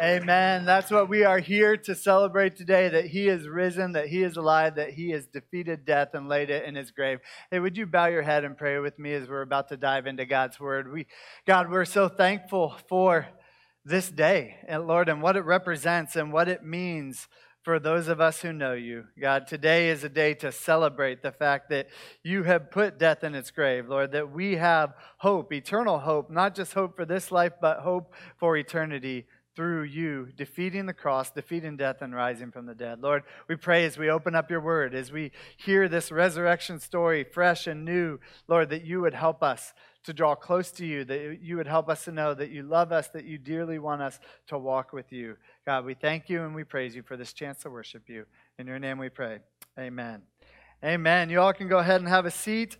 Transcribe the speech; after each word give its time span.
Amen. 0.00 0.64
That's 0.64 0.90
what 0.90 1.10
we 1.10 1.24
are 1.24 1.38
here 1.38 1.76
to 1.76 1.94
celebrate 1.94 2.56
today 2.56 2.88
that 2.88 3.06
He 3.06 3.28
is 3.28 3.46
risen, 3.46 3.92
that 3.92 4.06
He 4.06 4.22
is 4.22 4.38
alive, 4.38 4.76
that 4.76 4.90
He 4.90 5.10
has 5.10 5.26
defeated 5.26 5.84
death 5.84 6.14
and 6.14 6.28
laid 6.28 6.48
it 6.48 6.64
in 6.64 6.74
His 6.74 6.90
grave. 6.90 7.20
Hey, 7.50 7.58
would 7.58 7.76
you 7.76 7.84
bow 7.84 8.06
your 8.06 8.22
head 8.22 8.42
and 8.42 8.56
pray 8.56 8.78
with 8.78 8.98
me 8.98 9.12
as 9.12 9.28
we're 9.28 9.42
about 9.42 9.68
to 9.68 9.76
dive 9.76 10.06
into 10.06 10.24
God's 10.24 10.58
Word? 10.58 10.90
We, 10.90 11.06
God, 11.46 11.70
we're 11.70 11.84
so 11.84 12.08
thankful 12.08 12.74
for 12.88 13.28
this 13.84 14.10
day, 14.10 14.56
and 14.66 14.86
Lord, 14.86 15.10
and 15.10 15.20
what 15.20 15.36
it 15.36 15.44
represents 15.44 16.16
and 16.16 16.32
what 16.32 16.48
it 16.48 16.64
means 16.64 17.28
for 17.62 17.78
those 17.78 18.08
of 18.08 18.20
us 18.20 18.40
who 18.40 18.52
know 18.52 18.72
you. 18.72 19.04
God, 19.20 19.46
today 19.46 19.90
is 19.90 20.02
a 20.02 20.08
day 20.08 20.32
to 20.34 20.50
celebrate 20.50 21.22
the 21.22 21.32
fact 21.32 21.68
that 21.68 21.88
you 22.24 22.44
have 22.44 22.70
put 22.70 22.98
death 22.98 23.22
in 23.22 23.34
its 23.34 23.50
grave, 23.50 23.88
Lord, 23.88 24.12
that 24.12 24.32
we 24.32 24.56
have 24.56 24.94
hope, 25.18 25.52
eternal 25.52 25.98
hope, 25.98 26.30
not 26.30 26.54
just 26.54 26.72
hope 26.72 26.96
for 26.96 27.04
this 27.04 27.30
life, 27.30 27.52
but 27.60 27.80
hope 27.80 28.14
for 28.38 28.56
eternity 28.56 29.26
through 29.54 29.82
you 29.82 30.28
defeating 30.36 30.86
the 30.86 30.94
cross, 30.94 31.30
defeating 31.30 31.76
death, 31.76 32.00
and 32.00 32.14
rising 32.14 32.50
from 32.50 32.66
the 32.66 32.74
dead. 32.74 33.00
Lord, 33.00 33.22
we 33.48 33.56
pray 33.56 33.84
as 33.84 33.98
we 33.98 34.08
open 34.08 34.34
up 34.34 34.50
your 34.50 34.60
word, 34.60 34.94
as 34.94 35.12
we 35.12 35.32
hear 35.56 35.88
this 35.88 36.10
resurrection 36.10 36.80
story 36.80 37.24
fresh 37.24 37.66
and 37.66 37.84
new, 37.84 38.18
Lord, 38.48 38.70
that 38.70 38.84
you 38.84 39.00
would 39.00 39.14
help 39.14 39.42
us 39.42 39.74
to 40.04 40.12
draw 40.12 40.34
close 40.34 40.72
to 40.72 40.86
you, 40.86 41.04
that 41.04 41.38
you 41.42 41.56
would 41.56 41.66
help 41.66 41.88
us 41.88 42.04
to 42.04 42.12
know 42.12 42.34
that 42.34 42.50
you 42.50 42.62
love 42.62 42.92
us, 42.92 43.08
that 43.08 43.24
you 43.24 43.38
dearly 43.38 43.78
want 43.78 44.02
us 44.02 44.18
to 44.48 44.58
walk 44.58 44.92
with 44.92 45.12
you. 45.12 45.36
God, 45.66 45.84
we 45.84 45.94
thank 45.94 46.28
you 46.28 46.42
and 46.42 46.54
we 46.54 46.64
praise 46.64 46.96
you 46.96 47.02
for 47.02 47.16
this 47.16 47.32
chance 47.32 47.58
to 47.62 47.70
worship 47.70 48.08
you. 48.08 48.24
In 48.58 48.66
your 48.66 48.78
name 48.78 48.98
we 48.98 49.10
pray. 49.10 49.38
Amen. 49.78 50.22
Amen. 50.84 51.30
You 51.30 51.40
all 51.40 51.52
can 51.52 51.68
go 51.68 51.78
ahead 51.78 52.00
and 52.00 52.08
have 52.08 52.26
a 52.26 52.30
seat. 52.30 52.78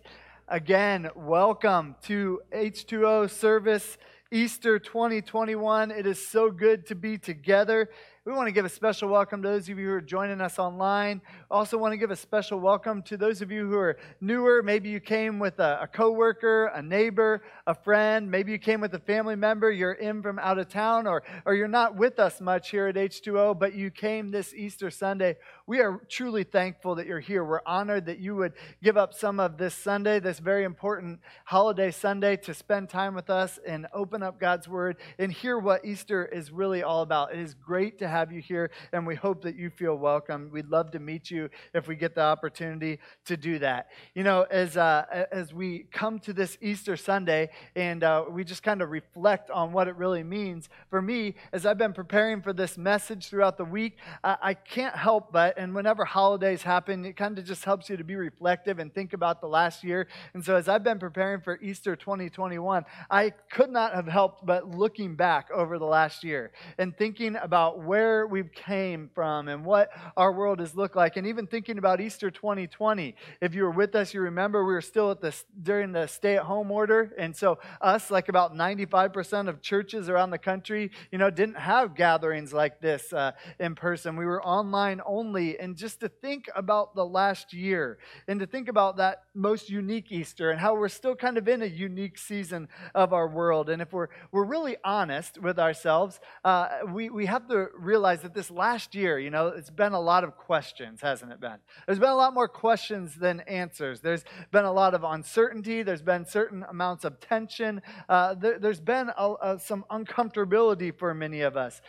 Again, 0.49 1.09
welcome 1.15 1.95
to 2.03 2.41
H2O 2.53 3.29
service 3.29 3.97
Easter 4.33 4.79
2021. 4.79 5.91
It 5.91 6.07
is 6.07 6.25
so 6.25 6.49
good 6.49 6.87
to 6.87 6.95
be 6.95 7.19
together. 7.19 7.91
We 8.25 8.31
want 8.31 8.47
to 8.47 8.53
give 8.53 8.63
a 8.63 8.69
special 8.69 9.09
welcome 9.09 9.43
to 9.43 9.49
those 9.49 9.67
of 9.67 9.77
you 9.77 9.85
who 9.85 9.93
are 9.95 9.99
joining 9.99 10.39
us 10.39 10.57
online. 10.57 11.21
Also, 11.51 11.77
want 11.77 11.91
to 11.91 11.97
give 11.97 12.09
a 12.09 12.15
special 12.15 12.57
welcome 12.57 13.01
to 13.01 13.17
those 13.17 13.41
of 13.41 13.51
you 13.51 13.67
who 13.67 13.75
are 13.75 13.97
newer. 14.21 14.63
Maybe 14.63 14.87
you 14.87 15.01
came 15.01 15.39
with 15.39 15.59
a, 15.59 15.79
a 15.81 15.87
coworker, 15.87 16.67
a 16.67 16.81
neighbor, 16.81 17.43
a 17.67 17.75
friend. 17.75 18.31
Maybe 18.31 18.53
you 18.53 18.59
came 18.59 18.79
with 18.79 18.93
a 18.93 18.99
family 18.99 19.35
member. 19.35 19.71
You're 19.71 19.91
in 19.91 20.21
from 20.21 20.39
out 20.39 20.57
of 20.57 20.69
town, 20.69 21.05
or, 21.05 21.23
or 21.45 21.53
you're 21.53 21.67
not 21.67 21.97
with 21.97 22.17
us 22.17 22.39
much 22.39 22.69
here 22.69 22.87
at 22.87 22.95
H2O, 22.95 23.59
but 23.59 23.73
you 23.73 23.91
came 23.91 24.31
this 24.31 24.53
Easter 24.53 24.89
Sunday. 24.89 25.35
We 25.67 25.81
are 25.81 25.99
truly 26.07 26.45
thankful 26.45 26.95
that 26.95 27.05
you're 27.05 27.19
here. 27.19 27.43
We're 27.43 27.59
honored 27.65 28.05
that 28.05 28.19
you 28.19 28.37
would 28.37 28.53
give 28.81 28.95
up 28.95 29.13
some 29.13 29.37
of 29.41 29.57
this 29.57 29.75
Sunday, 29.75 30.21
this 30.21 30.39
very 30.39 30.63
important 30.63 31.19
holiday 31.43 31.91
Sunday, 31.91 32.37
to 32.37 32.53
spend 32.53 32.87
time 32.87 33.15
with 33.15 33.29
us 33.29 33.59
and 33.67 33.85
open 33.93 34.23
up 34.23 34.39
God's 34.39 34.69
Word 34.69 34.95
and 35.19 35.29
hear 35.29 35.59
what 35.59 35.83
Easter 35.83 36.25
is 36.25 36.51
really 36.51 36.83
all 36.83 37.01
about. 37.01 37.33
It 37.33 37.39
is 37.39 37.53
great 37.53 37.99
to 37.99 38.12
have 38.13 38.31
you 38.31 38.41
here, 38.41 38.69
and 38.91 39.07
we 39.07 39.15
hope 39.15 39.41
that 39.41 39.55
you 39.55 39.71
feel 39.71 39.95
welcome. 39.95 40.51
We'd 40.53 40.67
love 40.67 40.91
to 40.91 40.99
meet 40.99 41.31
you 41.31 41.49
if 41.73 41.87
we 41.87 41.95
get 41.95 42.13
the 42.13 42.21
opportunity 42.21 42.99
to 43.25 43.35
do 43.35 43.57
that. 43.59 43.89
You 44.13 44.23
know, 44.23 44.43
as, 44.51 44.77
uh, 44.77 45.25
as 45.31 45.51
we 45.51 45.87
come 45.91 46.19
to 46.19 46.31
this 46.31 46.55
Easter 46.61 46.95
Sunday 46.95 47.49
and 47.75 48.03
uh, 48.03 48.25
we 48.29 48.43
just 48.43 48.61
kind 48.61 48.83
of 48.83 48.91
reflect 48.91 49.49
on 49.49 49.73
what 49.73 49.87
it 49.87 49.95
really 49.95 50.21
means, 50.21 50.69
for 50.91 51.01
me, 51.01 51.33
as 51.51 51.65
I've 51.65 51.79
been 51.79 51.93
preparing 51.93 52.43
for 52.43 52.53
this 52.53 52.77
message 52.77 53.29
throughout 53.29 53.57
the 53.57 53.65
week, 53.65 53.97
uh, 54.23 54.35
I 54.41 54.53
can't 54.53 54.95
help 54.95 55.31
but, 55.31 55.57
and 55.57 55.73
whenever 55.73 56.05
holidays 56.05 56.61
happen, 56.61 57.05
it 57.05 57.17
kind 57.17 57.39
of 57.39 57.45
just 57.45 57.65
helps 57.65 57.89
you 57.89 57.97
to 57.97 58.03
be 58.03 58.15
reflective 58.15 58.77
and 58.77 58.93
think 58.93 59.13
about 59.13 59.41
the 59.41 59.47
last 59.47 59.83
year. 59.83 60.07
And 60.35 60.45
so 60.45 60.55
as 60.55 60.69
I've 60.69 60.83
been 60.83 60.99
preparing 60.99 61.41
for 61.41 61.59
Easter 61.61 61.95
2021, 61.95 62.85
I 63.09 63.31
could 63.51 63.71
not 63.71 63.95
have 63.95 64.07
helped 64.07 64.45
but 64.45 64.69
looking 64.69 65.15
back 65.15 65.49
over 65.51 65.79
the 65.79 65.85
last 65.85 66.23
year 66.23 66.51
and 66.77 66.95
thinking 66.95 67.37
about 67.37 67.81
where 67.81 68.02
where 68.03 68.27
we 68.27 68.43
came 68.43 69.09
from 69.15 69.47
and 69.47 69.63
what 69.63 69.89
our 70.17 70.33
world 70.33 70.59
has 70.59 70.75
looked 70.75 70.95
like. 70.95 71.15
And 71.15 71.25
even 71.25 71.47
thinking 71.47 71.77
about 71.77 72.01
Easter 72.01 72.29
2020. 72.29 73.15
If 73.39 73.55
you 73.55 73.63
were 73.63 73.71
with 73.71 73.95
us, 73.95 74.13
you 74.13 74.19
remember 74.19 74.65
we 74.65 74.73
were 74.73 74.81
still 74.81 75.11
at 75.11 75.21
the 75.21 75.33
during 75.61 75.93
the 75.93 76.07
stay-at-home 76.07 76.69
order. 76.69 77.13
And 77.17 77.33
so 77.33 77.59
us, 77.79 78.11
like 78.11 78.27
about 78.27 78.53
95% 78.53 79.47
of 79.47 79.61
churches 79.61 80.09
around 80.09 80.31
the 80.31 80.37
country, 80.37 80.91
you 81.13 81.17
know, 81.17 81.29
didn't 81.29 81.55
have 81.55 81.95
gatherings 81.95 82.51
like 82.51 82.81
this 82.81 83.13
uh, 83.13 83.31
in 83.57 83.73
person. 83.73 84.17
We 84.17 84.25
were 84.25 84.43
online 84.43 84.99
only. 85.05 85.57
And 85.57 85.77
just 85.77 86.01
to 86.01 86.09
think 86.09 86.49
about 86.57 86.95
the 86.95 87.05
last 87.05 87.53
year 87.53 87.99
and 88.27 88.37
to 88.41 88.45
think 88.45 88.67
about 88.67 88.97
that 88.97 89.23
most 89.33 89.69
unique 89.69 90.11
Easter 90.11 90.51
and 90.51 90.59
how 90.59 90.75
we're 90.75 90.89
still 90.89 91.15
kind 91.15 91.37
of 91.37 91.47
in 91.47 91.61
a 91.61 91.67
unique 91.67 92.17
season 92.17 92.67
of 92.93 93.13
our 93.13 93.29
world. 93.29 93.69
And 93.69 93.81
if 93.81 93.93
we're, 93.93 94.09
we're 94.33 94.43
really 94.43 94.75
honest 94.83 95.41
with 95.41 95.57
ourselves, 95.57 96.19
uh, 96.43 96.67
we, 96.91 97.09
we 97.09 97.27
have 97.27 97.47
to 97.47 97.69
realize 97.93 98.21
that 98.23 98.33
this 98.33 98.49
last 98.49 98.95
year, 98.95 99.19
you 99.19 99.29
know, 99.29 99.49
it's 99.49 99.69
been 99.69 99.93
a 99.93 99.99
lot 99.99 100.23
of 100.23 100.35
questions, 100.35 100.99
hasn't 100.99 101.31
it 101.31 101.39
been? 101.39 101.57
There's 101.85 101.99
been 101.99 102.09
a 102.09 102.15
lot 102.15 102.33
more 102.33 102.47
questions 102.47 103.13
than 103.13 103.41
answers. 103.41 104.01
There's 104.01 104.25
been 104.51 104.65
a 104.65 104.71
lot 104.71 104.95
of 104.95 105.03
uncertainty. 105.03 105.83
There's 105.83 106.01
been 106.01 106.25
certain 106.25 106.65
amounts 106.67 107.05
of 107.05 107.19
tension. 107.19 107.83
Uh, 108.09 108.33
there, 108.33 108.57
has 108.59 108.81
been 108.81 109.11
a, 109.15 109.33
a, 109.43 109.59
some 109.59 109.85
uncomfortability 109.91 110.91
for 110.97 111.13
many 111.13 111.41
of 111.41 111.55
us. 111.55 111.83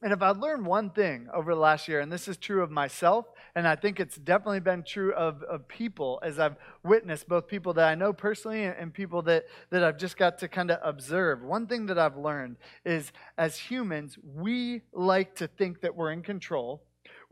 And 0.00 0.10
if 0.10 0.22
I 0.22 0.30
learned 0.30 0.64
one 0.64 0.88
thing 0.88 1.28
over 1.34 1.54
the 1.54 1.60
last 1.60 1.86
year, 1.86 2.00
and 2.00 2.10
this 2.10 2.28
is 2.28 2.38
true 2.38 2.62
of 2.62 2.70
myself, 2.70 3.26
and 3.54 3.68
I 3.68 3.76
think 3.76 4.00
it's 4.00 4.16
definitely 4.16 4.60
been 4.60 4.82
true 4.82 5.12
of, 5.14 5.42
of 5.42 5.68
people 5.68 6.20
as 6.22 6.38
I've 6.38 6.56
witnessed 6.82 7.28
both 7.28 7.46
people 7.46 7.74
that 7.74 7.86
I 7.86 7.94
know 7.94 8.12
personally 8.12 8.64
and, 8.64 8.76
and 8.76 8.94
people 8.94 9.22
that, 9.22 9.44
that 9.70 9.84
I've 9.84 9.98
just 9.98 10.16
got 10.16 10.38
to 10.38 10.48
kind 10.48 10.70
of 10.70 10.78
observe. 10.82 11.42
One 11.42 11.66
thing 11.66 11.86
that 11.86 11.98
I've 11.98 12.16
learned 12.16 12.56
is 12.84 13.12
as 13.36 13.58
humans, 13.58 14.18
we 14.22 14.82
like 14.92 15.34
to 15.36 15.46
think 15.46 15.82
that 15.82 15.94
we're 15.94 16.12
in 16.12 16.22
control 16.22 16.82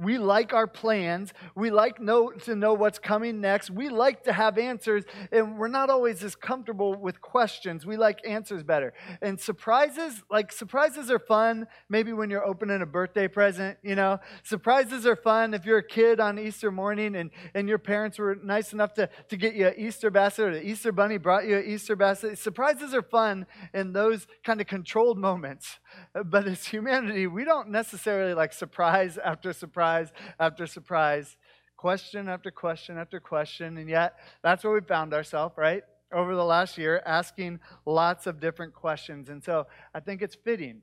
we 0.00 0.16
like 0.16 0.54
our 0.54 0.66
plans. 0.66 1.34
We 1.54 1.70
like 1.70 2.00
know, 2.00 2.30
to 2.30 2.56
know 2.56 2.72
what's 2.72 2.98
coming 2.98 3.40
next. 3.40 3.70
We 3.70 3.90
like 3.90 4.24
to 4.24 4.32
have 4.32 4.56
answers, 4.56 5.04
and 5.30 5.58
we're 5.58 5.68
not 5.68 5.90
always 5.90 6.24
as 6.24 6.34
comfortable 6.34 6.94
with 6.94 7.20
questions. 7.20 7.84
We 7.84 7.98
like 7.98 8.20
answers 8.26 8.62
better. 8.62 8.94
And 9.20 9.38
surprises, 9.38 10.22
like 10.30 10.52
surprises 10.52 11.10
are 11.10 11.18
fun, 11.18 11.66
maybe 11.90 12.14
when 12.14 12.30
you're 12.30 12.46
opening 12.46 12.80
a 12.80 12.86
birthday 12.86 13.28
present, 13.28 13.76
you 13.82 13.94
know. 13.94 14.18
Surprises 14.42 15.04
are 15.04 15.16
fun 15.16 15.52
if 15.52 15.66
you're 15.66 15.78
a 15.78 15.86
kid 15.86 16.18
on 16.18 16.38
Easter 16.38 16.70
morning 16.70 17.14
and, 17.16 17.30
and 17.54 17.68
your 17.68 17.78
parents 17.78 18.18
were 18.18 18.38
nice 18.42 18.72
enough 18.72 18.94
to, 18.94 19.08
to 19.28 19.36
get 19.36 19.54
you 19.54 19.66
an 19.66 19.74
Easter 19.76 20.10
basket 20.10 20.44
or 20.44 20.54
the 20.54 20.66
Easter 20.66 20.92
bunny 20.92 21.18
brought 21.18 21.46
you 21.46 21.58
an 21.58 21.64
Easter 21.66 21.94
basket. 21.94 22.38
Surprises 22.38 22.94
are 22.94 23.02
fun 23.02 23.46
in 23.74 23.92
those 23.92 24.26
kind 24.44 24.62
of 24.62 24.66
controlled 24.66 25.18
moments. 25.18 25.78
But 26.24 26.46
as 26.46 26.64
humanity, 26.64 27.26
we 27.26 27.44
don't 27.44 27.68
necessarily 27.68 28.32
like 28.32 28.54
surprise 28.54 29.18
after 29.18 29.52
surprise 29.52 29.89
after 30.38 30.66
surprise, 30.66 31.36
question 31.76 32.28
after 32.28 32.50
question 32.50 32.98
after 32.98 33.20
question. 33.20 33.78
And 33.78 33.88
yet, 33.88 34.14
that's 34.42 34.64
where 34.64 34.74
we 34.74 34.80
found 34.80 35.14
ourselves, 35.14 35.54
right? 35.56 35.82
Over 36.12 36.34
the 36.34 36.44
last 36.44 36.76
year, 36.76 37.02
asking 37.06 37.60
lots 37.86 38.26
of 38.26 38.40
different 38.40 38.74
questions. 38.74 39.28
And 39.28 39.42
so 39.42 39.66
I 39.94 40.00
think 40.00 40.22
it's 40.22 40.34
fitting 40.34 40.82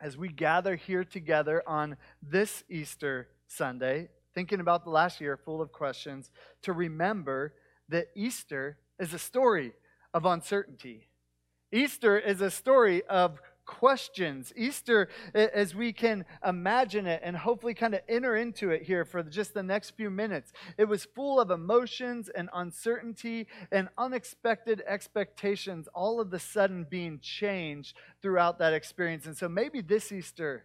as 0.00 0.16
we 0.16 0.28
gather 0.28 0.76
here 0.76 1.04
together 1.04 1.62
on 1.66 1.96
this 2.22 2.64
Easter 2.68 3.28
Sunday, 3.46 4.08
thinking 4.34 4.60
about 4.60 4.84
the 4.84 4.90
last 4.90 5.20
year 5.20 5.36
full 5.36 5.60
of 5.60 5.72
questions, 5.72 6.30
to 6.62 6.72
remember 6.72 7.54
that 7.88 8.08
Easter 8.14 8.78
is 8.98 9.12
a 9.12 9.18
story 9.18 9.72
of 10.12 10.24
uncertainty. 10.24 11.08
Easter 11.72 12.18
is 12.18 12.40
a 12.40 12.50
story 12.50 13.04
of 13.06 13.40
questions. 13.66 14.52
Easter, 14.56 15.08
as 15.34 15.74
we 15.74 15.92
can 15.92 16.24
imagine 16.44 17.06
it 17.06 17.20
and 17.24 17.36
hopefully 17.36 17.74
kind 17.74 17.94
of 17.94 18.00
enter 18.08 18.36
into 18.36 18.70
it 18.70 18.82
here 18.82 19.04
for 19.04 19.22
just 19.22 19.54
the 19.54 19.62
next 19.62 19.90
few 19.90 20.10
minutes, 20.10 20.52
it 20.78 20.84
was 20.84 21.04
full 21.04 21.40
of 21.40 21.50
emotions 21.50 22.28
and 22.28 22.48
uncertainty 22.52 23.46
and 23.70 23.88
unexpected 23.98 24.82
expectations, 24.86 25.88
all 25.94 26.20
of 26.20 26.30
the 26.30 26.38
sudden 26.38 26.86
being 26.88 27.18
changed 27.20 27.96
throughout 28.22 28.58
that 28.58 28.72
experience. 28.72 29.26
And 29.26 29.36
so 29.36 29.48
maybe 29.48 29.80
this 29.80 30.12
Easter, 30.12 30.64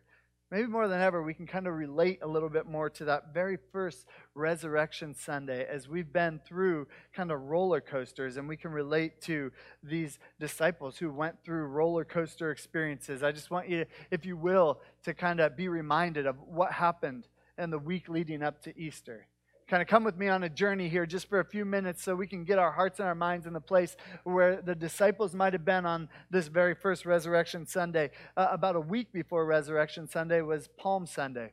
maybe 0.51 0.67
more 0.67 0.87
than 0.87 1.01
ever, 1.01 1.21
we 1.23 1.33
can 1.33 1.47
kind 1.47 1.67
of 1.67 1.75
relate 1.75 2.19
a 2.21 2.27
little 2.27 2.49
bit 2.49 2.65
more 2.65 2.89
to 2.89 3.05
that 3.05 3.33
very 3.33 3.57
first 3.71 4.05
Resurrection 4.35 5.13
Sunday 5.13 5.65
as 5.65 5.87
we've 5.87 6.11
been 6.11 6.39
through 6.45 6.87
kind 7.13 7.31
of 7.31 7.41
roller 7.43 7.81
coasters 7.81 8.37
and 8.37 8.47
we 8.47 8.57
can 8.57 8.71
relate 8.71 9.21
to 9.21 9.51
these 9.83 10.19
disciples 10.39 10.97
who 10.97 11.11
went 11.11 11.43
through 11.43 11.65
roller 11.65 12.03
coaster 12.03 12.51
experiences. 12.51 13.23
I 13.23 13.31
just 13.31 13.51
want 13.51 13.69
you, 13.69 13.85
if 14.11 14.25
you 14.25 14.35
will, 14.35 14.81
to 15.03 15.13
kind 15.13 15.39
of 15.39 15.55
be 15.55 15.67
reminded 15.69 16.25
of 16.25 16.35
what 16.41 16.71
happened 16.73 17.27
in 17.57 17.69
the 17.69 17.79
week 17.79 18.09
leading 18.09 18.43
up 18.43 18.61
to 18.63 18.77
Easter 18.77 19.28
kind 19.69 19.83
of 19.83 19.87
come 19.87 20.03
with 20.03 20.17
me 20.17 20.27
on 20.27 20.43
a 20.43 20.49
journey 20.49 20.89
here 20.89 21.05
just 21.05 21.29
for 21.29 21.39
a 21.39 21.45
few 21.45 21.63
minutes 21.63 22.01
so 22.01 22.15
we 22.15 22.25
can 22.25 22.43
get 22.43 22.57
our 22.57 22.71
hearts 22.71 22.97
and 22.97 23.07
our 23.07 23.13
minds 23.13 23.45
in 23.45 23.53
the 23.53 23.61
place 23.61 23.95
where 24.23 24.63
the 24.63 24.73
disciples 24.73 25.35
might 25.35 25.53
have 25.53 25.63
been 25.63 25.85
on 25.85 26.09
this 26.31 26.47
very 26.47 26.73
first 26.73 27.05
Resurrection 27.05 27.67
Sunday. 27.67 28.09
Uh, 28.35 28.47
about 28.49 28.75
a 28.75 28.79
week 28.79 29.13
before 29.13 29.45
Resurrection 29.45 30.07
Sunday 30.07 30.41
was 30.41 30.67
Palm 30.79 31.05
Sunday. 31.05 31.51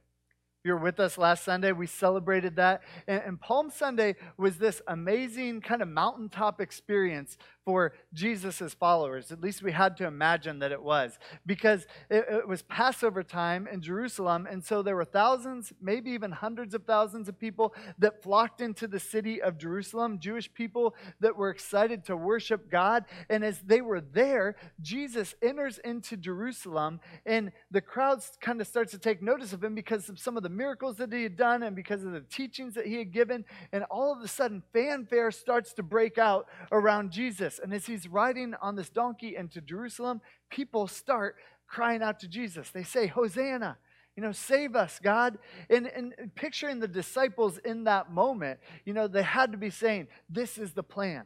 You 0.64 0.72
were 0.72 0.80
with 0.80 0.98
us 0.98 1.18
last 1.18 1.44
Sunday. 1.44 1.72
We 1.72 1.86
celebrated 1.86 2.56
that. 2.56 2.82
And, 3.06 3.22
and 3.22 3.40
Palm 3.40 3.68
Sunday 3.70 4.16
was 4.38 4.56
this 4.56 4.80
amazing 4.88 5.60
kind 5.60 5.82
of 5.82 5.88
mountaintop 5.88 6.58
experience 6.58 7.36
for 7.66 7.92
Jesus' 8.14 8.74
followers. 8.74 9.32
At 9.32 9.40
least 9.40 9.60
we 9.60 9.72
had 9.72 9.96
to 9.96 10.06
imagine 10.06 10.60
that 10.60 10.70
it 10.70 10.80
was, 10.80 11.18
because 11.44 11.84
it, 12.08 12.24
it, 12.30 12.48
was 12.48 12.62
Passover 12.62 13.24
time 13.24 13.66
in 13.70 13.82
Jerusalem. 13.82 14.46
And 14.48 14.64
so 14.64 14.82
there 14.82 14.94
were 14.94 15.04
thousands, 15.04 15.72
maybe 15.82 16.12
even 16.12 16.30
hundreds 16.30 16.74
of 16.74 16.84
thousands 16.84 17.28
of 17.28 17.40
people 17.40 17.74
that 17.98 18.22
flocked 18.22 18.60
into 18.60 18.86
the 18.86 19.00
city 19.00 19.42
of 19.42 19.58
Jerusalem, 19.58 20.20
Jewish 20.20 20.52
people 20.54 20.94
that 21.18 21.36
were 21.36 21.50
excited 21.50 22.04
to 22.04 22.16
worship 22.16 22.70
God. 22.70 23.04
And 23.28 23.44
as 23.44 23.58
they 23.58 23.80
were 23.80 24.00
there, 24.00 24.54
Jesus 24.80 25.34
enters 25.42 25.78
into 25.78 26.16
Jerusalem, 26.16 27.00
and 27.26 27.50
the 27.72 27.80
crowds 27.80 28.38
kind 28.40 28.60
of 28.60 28.68
starts 28.68 28.92
to 28.92 28.98
take 28.98 29.20
notice 29.20 29.52
of 29.52 29.64
him 29.64 29.74
because 29.74 30.08
of 30.08 30.20
some 30.20 30.36
of 30.36 30.44
the 30.44 30.48
miracles 30.48 30.98
that 30.98 31.12
he 31.12 31.24
had 31.24 31.36
done 31.36 31.64
and 31.64 31.74
because 31.74 32.04
of 32.04 32.12
the 32.12 32.20
teachings 32.20 32.74
that 32.74 32.86
he 32.86 32.98
had 32.98 33.12
given. 33.12 33.44
And 33.72 33.82
all 33.90 34.12
of 34.12 34.22
a 34.22 34.28
sudden, 34.28 34.62
fanfare 34.72 35.32
starts 35.32 35.72
to 35.74 35.82
break 35.82 36.16
out 36.16 36.46
around 36.70 37.10
Jesus. 37.10 37.55
And 37.62 37.72
as 37.72 37.86
he's 37.86 38.08
riding 38.08 38.54
on 38.60 38.76
this 38.76 38.88
donkey 38.88 39.36
into 39.36 39.60
Jerusalem, 39.60 40.20
people 40.50 40.86
start 40.86 41.36
crying 41.66 42.02
out 42.02 42.20
to 42.20 42.28
Jesus. 42.28 42.70
They 42.70 42.82
say, 42.82 43.06
Hosanna. 43.06 43.78
You 44.16 44.22
know, 44.22 44.32
save 44.32 44.74
us, 44.74 44.98
God. 45.02 45.36
And, 45.68 45.86
and 45.86 46.14
picturing 46.34 46.80
the 46.80 46.88
disciples 46.88 47.58
in 47.58 47.84
that 47.84 48.10
moment, 48.10 48.60
you 48.86 48.94
know, 48.94 49.08
they 49.08 49.22
had 49.22 49.52
to 49.52 49.58
be 49.58 49.68
saying, 49.68 50.08
This 50.30 50.56
is 50.56 50.72
the 50.72 50.82
plan. 50.82 51.24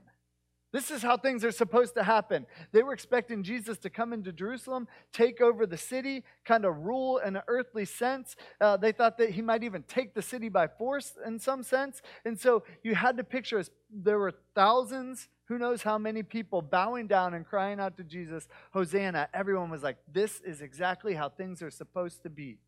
This 0.72 0.92
is 0.92 1.02
how 1.02 1.16
things 1.16 1.44
are 1.44 1.50
supposed 1.50 1.94
to 1.94 2.04
happen. 2.04 2.46
They 2.70 2.82
were 2.82 2.92
expecting 2.92 3.42
Jesus 3.42 3.76
to 3.78 3.90
come 3.90 4.12
into 4.12 4.32
Jerusalem, 4.32 4.86
take 5.12 5.40
over 5.40 5.66
the 5.66 5.76
city, 5.76 6.22
kind 6.44 6.64
of 6.64 6.78
rule 6.78 7.18
in 7.18 7.34
an 7.34 7.42
earthly 7.48 7.84
sense. 7.84 8.36
Uh, 8.60 8.76
they 8.76 8.92
thought 8.92 9.18
that 9.18 9.30
he 9.30 9.42
might 9.42 9.64
even 9.64 9.82
take 9.82 10.14
the 10.14 10.22
city 10.22 10.48
by 10.48 10.68
force 10.68 11.14
in 11.26 11.40
some 11.40 11.64
sense. 11.64 12.02
And 12.24 12.38
so 12.38 12.62
you 12.84 12.94
had 12.94 13.16
to 13.16 13.24
picture 13.24 13.58
as 13.58 13.70
there 13.92 14.18
were 14.18 14.34
thousands, 14.54 15.28
who 15.46 15.58
knows 15.58 15.82
how 15.82 15.98
many 15.98 16.22
people 16.22 16.62
bowing 16.62 17.08
down 17.08 17.34
and 17.34 17.44
crying 17.44 17.80
out 17.80 17.96
to 17.96 18.04
Jesus, 18.04 18.46
Hosanna. 18.72 19.28
Everyone 19.34 19.70
was 19.70 19.82
like, 19.82 19.96
this 20.12 20.40
is 20.42 20.60
exactly 20.60 21.14
how 21.14 21.28
things 21.28 21.62
are 21.62 21.70
supposed 21.70 22.22
to 22.22 22.30
be. 22.30 22.58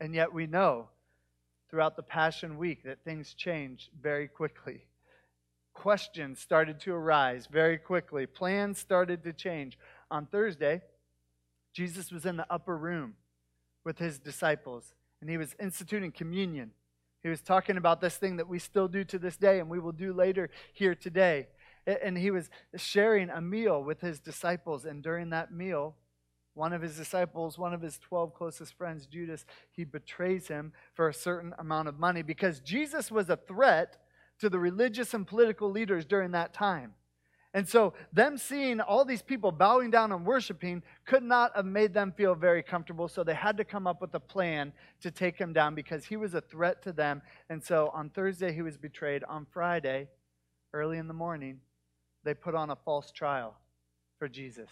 And 0.00 0.12
yet 0.12 0.32
we 0.32 0.48
know 0.48 0.88
throughout 1.70 1.94
the 1.94 2.02
Passion 2.02 2.58
Week 2.58 2.82
that 2.82 3.04
things 3.04 3.34
change 3.34 3.90
very 4.00 4.26
quickly. 4.26 4.82
Questions 5.78 6.40
started 6.40 6.80
to 6.80 6.92
arise 6.92 7.46
very 7.46 7.78
quickly. 7.78 8.26
Plans 8.26 8.78
started 8.78 9.22
to 9.22 9.32
change. 9.32 9.78
On 10.10 10.26
Thursday, 10.26 10.82
Jesus 11.72 12.10
was 12.10 12.26
in 12.26 12.36
the 12.36 12.52
upper 12.52 12.76
room 12.76 13.14
with 13.84 13.98
his 13.98 14.18
disciples, 14.18 14.92
and 15.20 15.30
he 15.30 15.36
was 15.36 15.54
instituting 15.60 16.10
communion. 16.10 16.72
He 17.22 17.28
was 17.28 17.40
talking 17.40 17.76
about 17.76 18.00
this 18.00 18.16
thing 18.16 18.38
that 18.38 18.48
we 18.48 18.58
still 18.58 18.88
do 18.88 19.04
to 19.04 19.20
this 19.20 19.36
day 19.36 19.60
and 19.60 19.70
we 19.70 19.78
will 19.78 19.92
do 19.92 20.12
later 20.12 20.50
here 20.72 20.96
today 20.96 21.46
and 22.02 22.18
he 22.18 22.30
was 22.30 22.50
sharing 22.76 23.30
a 23.30 23.40
meal 23.40 23.82
with 23.82 24.00
his 24.00 24.20
disciples. 24.20 24.84
And 24.84 25.02
during 25.02 25.30
that 25.30 25.52
meal, 25.52 25.94
one 26.54 26.72
of 26.72 26.82
his 26.82 26.96
disciples, 26.96 27.56
one 27.56 27.72
of 27.72 27.80
his 27.80 27.98
12 27.98 28.34
closest 28.34 28.74
friends, 28.74 29.06
Judas, 29.06 29.46
he 29.70 29.84
betrays 29.84 30.48
him 30.48 30.72
for 30.94 31.08
a 31.08 31.14
certain 31.14 31.54
amount 31.58 31.88
of 31.88 31.98
money 31.98 32.22
because 32.22 32.60
Jesus 32.60 33.10
was 33.10 33.30
a 33.30 33.36
threat 33.36 33.96
to 34.40 34.48
the 34.48 34.58
religious 34.58 35.14
and 35.14 35.26
political 35.26 35.70
leaders 35.70 36.04
during 36.04 36.32
that 36.32 36.52
time. 36.52 36.94
And 37.54 37.66
so, 37.66 37.94
them 38.12 38.36
seeing 38.36 38.78
all 38.80 39.06
these 39.06 39.22
people 39.22 39.50
bowing 39.50 39.90
down 39.90 40.12
and 40.12 40.24
worshiping 40.24 40.82
could 41.06 41.22
not 41.22 41.56
have 41.56 41.64
made 41.64 41.94
them 41.94 42.12
feel 42.12 42.34
very 42.34 42.62
comfortable. 42.62 43.08
So, 43.08 43.24
they 43.24 43.34
had 43.34 43.56
to 43.56 43.64
come 43.64 43.86
up 43.86 44.02
with 44.02 44.14
a 44.14 44.20
plan 44.20 44.72
to 45.00 45.10
take 45.10 45.38
him 45.38 45.54
down 45.54 45.74
because 45.74 46.04
he 46.04 46.16
was 46.16 46.34
a 46.34 46.42
threat 46.42 46.82
to 46.82 46.92
them. 46.92 47.22
And 47.48 47.64
so, 47.64 47.90
on 47.94 48.10
Thursday, 48.10 48.52
he 48.52 48.60
was 48.60 48.76
betrayed. 48.76 49.24
On 49.24 49.46
Friday, 49.50 50.08
early 50.74 50.98
in 50.98 51.08
the 51.08 51.14
morning, 51.14 51.60
they 52.22 52.34
put 52.34 52.54
on 52.54 52.68
a 52.68 52.76
false 52.76 53.10
trial 53.10 53.56
for 54.18 54.28
Jesus. 54.28 54.70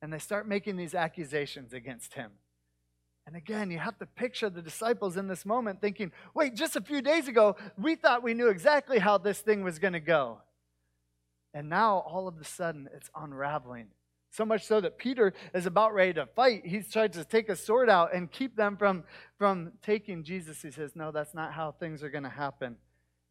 And 0.00 0.10
they 0.10 0.18
start 0.18 0.48
making 0.48 0.76
these 0.76 0.94
accusations 0.94 1.74
against 1.74 2.14
him. 2.14 2.30
And 3.30 3.36
again, 3.36 3.70
you 3.70 3.78
have 3.78 3.96
to 3.98 4.06
picture 4.06 4.50
the 4.50 4.60
disciples 4.60 5.16
in 5.16 5.28
this 5.28 5.46
moment 5.46 5.80
thinking, 5.80 6.10
wait, 6.34 6.56
just 6.56 6.74
a 6.74 6.80
few 6.80 7.00
days 7.00 7.28
ago, 7.28 7.54
we 7.78 7.94
thought 7.94 8.24
we 8.24 8.34
knew 8.34 8.48
exactly 8.48 8.98
how 8.98 9.18
this 9.18 9.38
thing 9.38 9.62
was 9.62 9.78
going 9.78 9.92
to 9.92 10.00
go. 10.00 10.38
And 11.54 11.68
now, 11.68 11.98
all 11.98 12.26
of 12.26 12.40
a 12.40 12.44
sudden, 12.44 12.88
it's 12.92 13.08
unraveling. 13.14 13.86
So 14.32 14.44
much 14.44 14.66
so 14.66 14.80
that 14.80 14.98
Peter 14.98 15.32
is 15.54 15.64
about 15.64 15.94
ready 15.94 16.14
to 16.14 16.26
fight. 16.26 16.66
He's 16.66 16.90
trying 16.90 17.12
to 17.12 17.24
take 17.24 17.48
a 17.48 17.54
sword 17.54 17.88
out 17.88 18.12
and 18.12 18.28
keep 18.28 18.56
them 18.56 18.76
from, 18.76 19.04
from 19.38 19.74
taking 19.80 20.24
Jesus. 20.24 20.60
He 20.62 20.72
says, 20.72 20.96
No, 20.96 21.12
that's 21.12 21.32
not 21.32 21.52
how 21.52 21.70
things 21.70 22.02
are 22.02 22.10
going 22.10 22.24
to 22.24 22.30
happen. 22.30 22.78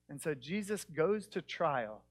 And 0.08 0.22
so 0.22 0.34
Jesus 0.34 0.86
goes 0.86 1.28
to 1.28 1.42
trial 1.42 2.04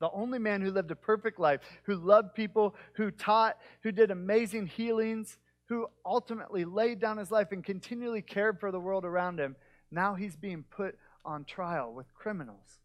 the 0.00 0.10
only 0.12 0.38
man 0.38 0.60
who 0.60 0.70
lived 0.70 0.90
a 0.90 0.96
perfect 0.96 1.40
life, 1.40 1.60
who 1.84 1.96
loved 1.96 2.34
people, 2.34 2.74
who 2.94 3.10
taught, 3.10 3.58
who 3.82 3.90
did 3.90 4.10
amazing 4.10 4.66
healings, 4.66 5.38
who 5.68 5.86
ultimately 6.04 6.64
laid 6.64 6.98
down 6.98 7.18
his 7.18 7.30
life 7.30 7.52
and 7.52 7.62
continually 7.62 8.22
cared 8.22 8.58
for 8.58 8.70
the 8.72 8.80
world 8.80 9.04
around 9.04 9.38
him. 9.38 9.56
Now 9.90 10.14
he's 10.14 10.36
being 10.36 10.64
put 10.64 10.96
on 11.24 11.44
trial 11.44 11.92
with 11.92 12.12
criminals. 12.14 12.80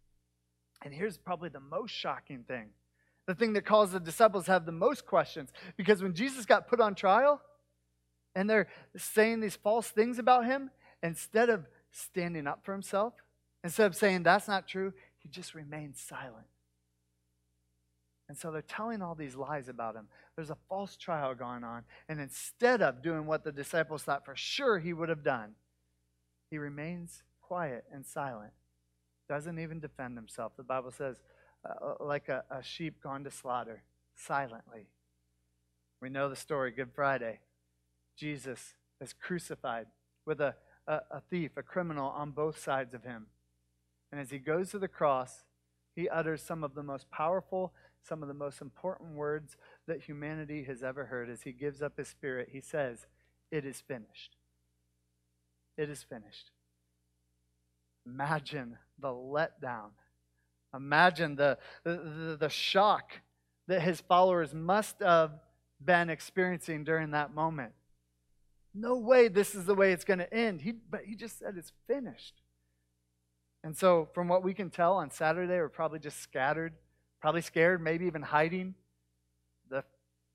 And 0.84 0.94
here's 0.94 1.18
probably 1.18 1.50
the 1.50 1.60
most 1.60 1.92
shocking 1.92 2.44
thing 2.44 2.70
the 3.26 3.34
thing 3.34 3.54
that 3.54 3.66
caused 3.66 3.94
the 3.94 4.02
disciples 4.02 4.46
to 4.46 4.52
have 4.52 4.66
the 4.66 4.72
most 4.74 5.06
questions. 5.06 5.50
Because 5.78 6.04
when 6.04 6.14
Jesus 6.14 6.46
got 6.46 6.68
put 6.68 6.82
on 6.82 6.94
trial 6.94 7.42
and 8.36 8.50
they're 8.50 8.68
saying 8.98 9.40
these 9.40 9.56
false 9.56 9.88
things 9.88 10.20
about 10.20 10.46
him, 10.46 10.72
instead 11.02 11.50
of 11.50 11.66
standing 11.92 12.48
up 12.48 12.66
for 12.66 12.74
himself, 12.74 13.14
instead 13.64 13.86
of 13.86 13.96
saying 13.96 14.24
that's 14.24 14.50
not 14.50 14.68
true, 14.68 14.92
he 15.20 15.30
just 15.30 15.56
remained 15.56 15.96
silent. 15.96 16.48
And 18.30 18.38
so 18.38 18.52
they're 18.52 18.62
telling 18.62 19.02
all 19.02 19.16
these 19.16 19.36
lies 19.36 19.68
about 19.68 19.96
him. 19.96 20.08
There's 20.36 20.50
a 20.50 20.58
false 20.70 20.96
trial 20.96 21.36
going 21.36 21.64
on. 21.64 21.84
And 22.08 22.20
instead 22.20 22.82
of 22.82 23.04
doing 23.04 23.26
what 23.26 23.44
the 23.44 23.52
disciples 23.52 24.04
thought 24.04 24.26
for 24.26 24.36
sure 24.36 24.80
he 24.80 24.94
would 24.94 25.10
have 25.10 25.24
done, 25.24 25.56
he 26.50 26.58
remains 26.58 27.24
quiet 27.42 27.84
and 27.92 28.06
silent, 28.06 28.54
doesn't 29.28 29.60
even 29.60 29.80
defend 29.80 30.18
himself. 30.18 30.54
The 30.56 30.64
Bible 30.64 30.92
says, 30.92 31.22
uh, 31.66 31.96
like 32.00 32.30
a, 32.30 32.44
a 32.50 32.64
sheep 32.64 33.02
gone 33.02 33.24
to 33.24 33.32
slaughter, 33.32 33.84
silently. 34.16 34.88
We 36.02 36.10
know 36.10 36.30
the 36.30 36.36
story, 36.36 36.72
Good 36.72 36.92
Friday. 36.94 37.40
Jesus 38.18 38.74
is 39.02 39.14
crucified 39.14 39.88
with 40.26 40.42
a, 40.42 40.56
a, 40.88 41.00
a 41.12 41.22
thief, 41.30 41.52
a 41.58 41.64
criminal 41.64 42.10
on 42.10 42.32
both 42.32 42.60
sides 42.60 42.94
of 42.94 43.04
him. 43.04 43.28
And 44.12 44.20
as 44.20 44.30
he 44.30 44.38
goes 44.38 44.72
to 44.72 44.80
the 44.80 44.88
cross, 44.88 45.44
he 45.96 46.10
utters 46.10 46.42
some 46.42 46.64
of 46.64 46.76
the 46.76 46.84
most 46.84 47.10
powerful 47.10 47.74
some 48.08 48.22
of 48.22 48.28
the 48.28 48.34
most 48.34 48.62
important 48.62 49.16
words 49.16 49.56
that 49.88 50.02
humanity 50.02 50.64
has 50.64 50.84
ever 50.84 51.06
heard 51.06 51.30
as 51.30 51.42
he 51.42 51.52
gives 51.52 51.82
up 51.82 51.98
his 51.98 52.08
spirit. 52.08 52.50
He 52.52 52.62
says, 52.62 53.08
It 53.52 53.66
is 53.66 53.82
finished. 53.82 54.36
It 55.78 55.90
is 55.90 56.04
finished. 56.04 56.52
Imagine 58.06 58.78
the 59.00 59.08
letdown. 59.08 59.92
Imagine 60.76 61.36
the, 61.36 61.58
the, 61.84 62.38
the 62.40 62.50
shock 62.50 63.12
that 63.68 63.82
his 63.82 64.02
followers 64.02 64.54
must 64.54 64.98
have 65.02 65.32
been 65.84 66.10
experiencing 66.10 66.84
during 66.84 67.12
that 67.12 67.34
moment. 67.34 67.74
No 68.74 68.98
way 68.98 69.28
this 69.28 69.56
is 69.56 69.66
the 69.66 69.76
way 69.76 69.92
it's 69.92 70.04
going 70.04 70.20
to 70.20 70.34
end. 70.34 70.62
He, 70.62 70.72
but 70.72 71.02
he 71.06 71.16
just 71.16 71.40
said 71.40 71.56
it's 71.58 71.72
finished. 71.88 72.42
And 73.64 73.78
so, 73.78 74.10
from 74.14 74.28
what 74.28 74.44
we 74.44 74.54
can 74.54 74.70
tell 74.70 74.94
on 74.94 75.10
Saturday, 75.10 75.54
we're 75.54 75.70
probably 75.70 76.00
just 76.00 76.20
scattered 76.20 76.74
probably 77.24 77.42
scared, 77.42 77.82
maybe 77.82 78.06
even 78.06 78.22
hiding. 78.22 78.76
The 79.70 79.86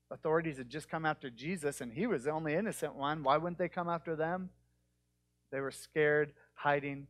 authorities 0.09 0.57
had 0.57 0.71
just 0.71 0.89
come 0.89 1.05
after 1.05 1.29
Jesus, 1.29 1.81
and 1.81 1.93
he 1.93 2.07
was 2.07 2.23
the 2.23 2.31
only 2.31 2.55
innocent 2.55 2.95
one. 2.95 3.21
Why 3.21 3.37
wouldn't 3.37 3.59
they 3.59 3.69
come 3.69 3.87
after 3.87 4.15
them? 4.15 4.49
They 5.51 5.59
were 5.59 5.69
scared, 5.69 6.33
hiding, 6.55 7.05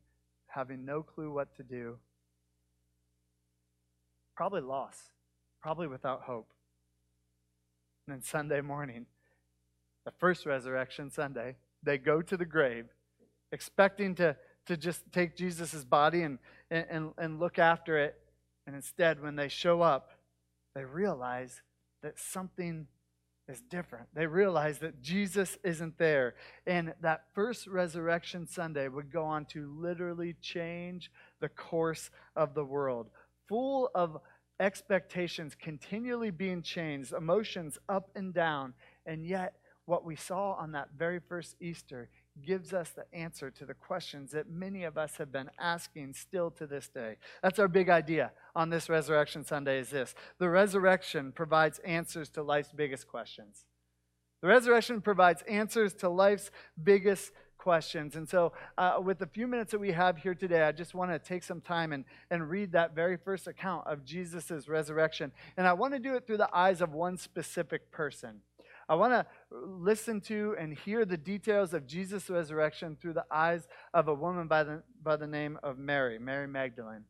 having 0.47 0.83
no 0.83 1.01
clue 1.01 1.31
what 1.31 1.55
to 1.55 1.63
do. 1.63 1.95
Probably 4.35 4.59
lost, 4.59 4.99
probably 5.61 5.87
without 5.87 6.23
hope. 6.23 6.49
And 8.05 8.17
then 8.17 8.21
Sunday 8.21 8.59
morning, 8.59 9.05
the 10.03 10.11
first 10.19 10.45
resurrection 10.45 11.09
Sunday, 11.09 11.55
they 11.83 11.97
go 11.97 12.21
to 12.21 12.35
the 12.35 12.43
grave, 12.43 12.87
expecting 13.53 14.13
to, 14.15 14.35
to 14.65 14.75
just 14.75 15.09
take 15.13 15.37
Jesus' 15.37 15.85
body 15.85 16.23
and, 16.23 16.37
and, 16.69 17.11
and 17.17 17.39
look 17.39 17.57
after 17.57 17.97
it. 17.97 18.19
And 18.69 18.75
instead, 18.75 19.19
when 19.19 19.35
they 19.35 19.47
show 19.47 19.81
up, 19.81 20.11
they 20.75 20.85
realize 20.85 21.63
that 22.03 22.19
something 22.19 22.85
is 23.47 23.61
different. 23.61 24.05
They 24.13 24.27
realize 24.27 24.77
that 24.77 25.01
Jesus 25.01 25.57
isn't 25.63 25.97
there. 25.97 26.35
And 26.67 26.93
that 27.01 27.23
first 27.33 27.65
resurrection 27.65 28.45
Sunday 28.45 28.87
would 28.87 29.11
go 29.11 29.23
on 29.23 29.45
to 29.45 29.73
literally 29.75 30.35
change 30.39 31.09
the 31.39 31.49
course 31.49 32.11
of 32.35 32.53
the 32.53 32.63
world, 32.63 33.09
full 33.47 33.89
of 33.95 34.21
expectations 34.59 35.55
continually 35.59 36.29
being 36.29 36.61
changed, 36.61 37.11
emotions 37.11 37.79
up 37.89 38.11
and 38.13 38.35
down. 38.35 38.75
And 39.03 39.25
yet, 39.25 39.55
what 39.85 40.05
we 40.05 40.15
saw 40.15 40.53
on 40.53 40.73
that 40.73 40.89
very 40.95 41.21
first 41.27 41.55
Easter 41.59 42.07
gives 42.45 42.73
us 42.73 42.89
the 42.89 43.05
answer 43.13 43.51
to 43.51 43.65
the 43.65 43.73
questions 43.73 44.31
that 44.31 44.49
many 44.49 44.83
of 44.83 44.97
us 44.97 45.17
have 45.17 45.31
been 45.31 45.49
asking 45.59 46.13
still 46.13 46.51
to 46.51 46.67
this 46.67 46.87
day. 46.87 47.17
That's 47.41 47.59
our 47.59 47.67
big 47.67 47.89
idea 47.89 48.31
on 48.55 48.69
this 48.69 48.89
Resurrection 48.89 49.43
Sunday 49.43 49.79
is 49.79 49.89
this. 49.89 50.15
The 50.37 50.49
resurrection 50.49 51.31
provides 51.31 51.79
answers 51.79 52.29
to 52.31 52.43
life's 52.43 52.71
biggest 52.71 53.07
questions. 53.07 53.65
The 54.41 54.47
resurrection 54.47 55.01
provides 55.01 55.41
answers 55.43 55.93
to 55.95 56.09
life's 56.09 56.49
biggest 56.81 57.31
questions. 57.57 58.15
And 58.15 58.27
so, 58.27 58.53
uh, 58.77 58.99
with 59.03 59.19
the 59.19 59.27
few 59.27 59.45
minutes 59.45 59.71
that 59.71 59.79
we 59.79 59.91
have 59.91 60.17
here 60.17 60.33
today, 60.33 60.63
I 60.63 60.71
just 60.71 60.95
want 60.95 61.11
to 61.11 61.19
take 61.19 61.43
some 61.43 61.61
time 61.61 61.91
and, 61.91 62.05
and 62.31 62.49
read 62.49 62.71
that 62.71 62.95
very 62.95 63.17
first 63.17 63.47
account 63.47 63.85
of 63.85 64.03
Jesus' 64.05 64.67
resurrection. 64.67 65.31
And 65.57 65.67
I 65.67 65.73
want 65.73 65.93
to 65.93 65.99
do 65.99 66.15
it 66.15 66.25
through 66.25 66.37
the 66.37 66.49
eyes 66.55 66.81
of 66.81 66.93
one 66.93 67.17
specific 67.17 67.91
person. 67.91 68.41
I 68.89 68.95
want 68.95 69.13
to 69.13 69.25
listen 69.51 70.19
to 70.21 70.55
and 70.59 70.73
hear 70.73 71.05
the 71.05 71.15
details 71.15 71.75
of 71.75 71.85
Jesus' 71.85 72.27
resurrection 72.27 72.97
through 72.99 73.13
the 73.13 73.25
eyes 73.31 73.67
of 73.93 74.07
a 74.07 74.13
woman 74.13 74.47
by 74.47 74.63
the, 74.63 74.81
by 75.03 75.15
the 75.15 75.27
name 75.27 75.59
of 75.61 75.77
Mary, 75.77 76.17
Mary 76.17 76.47
Magdalene. 76.47 77.05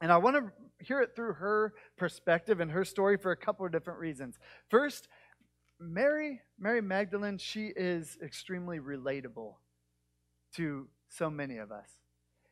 And 0.00 0.10
I 0.10 0.16
want 0.16 0.36
to 0.36 0.84
hear 0.84 1.00
it 1.00 1.14
through 1.14 1.34
her 1.34 1.74
perspective 1.96 2.58
and 2.58 2.72
her 2.72 2.84
story 2.84 3.16
for 3.16 3.30
a 3.30 3.36
couple 3.36 3.64
of 3.64 3.70
different 3.70 4.00
reasons. 4.00 4.36
First, 4.68 5.06
Mary, 5.78 6.40
Mary 6.58 6.82
Magdalene, 6.82 7.38
she 7.38 7.68
is 7.68 8.18
extremely 8.20 8.80
relatable 8.80 9.54
to 10.56 10.88
so 11.08 11.30
many 11.30 11.58
of 11.58 11.70
us. 11.70 11.88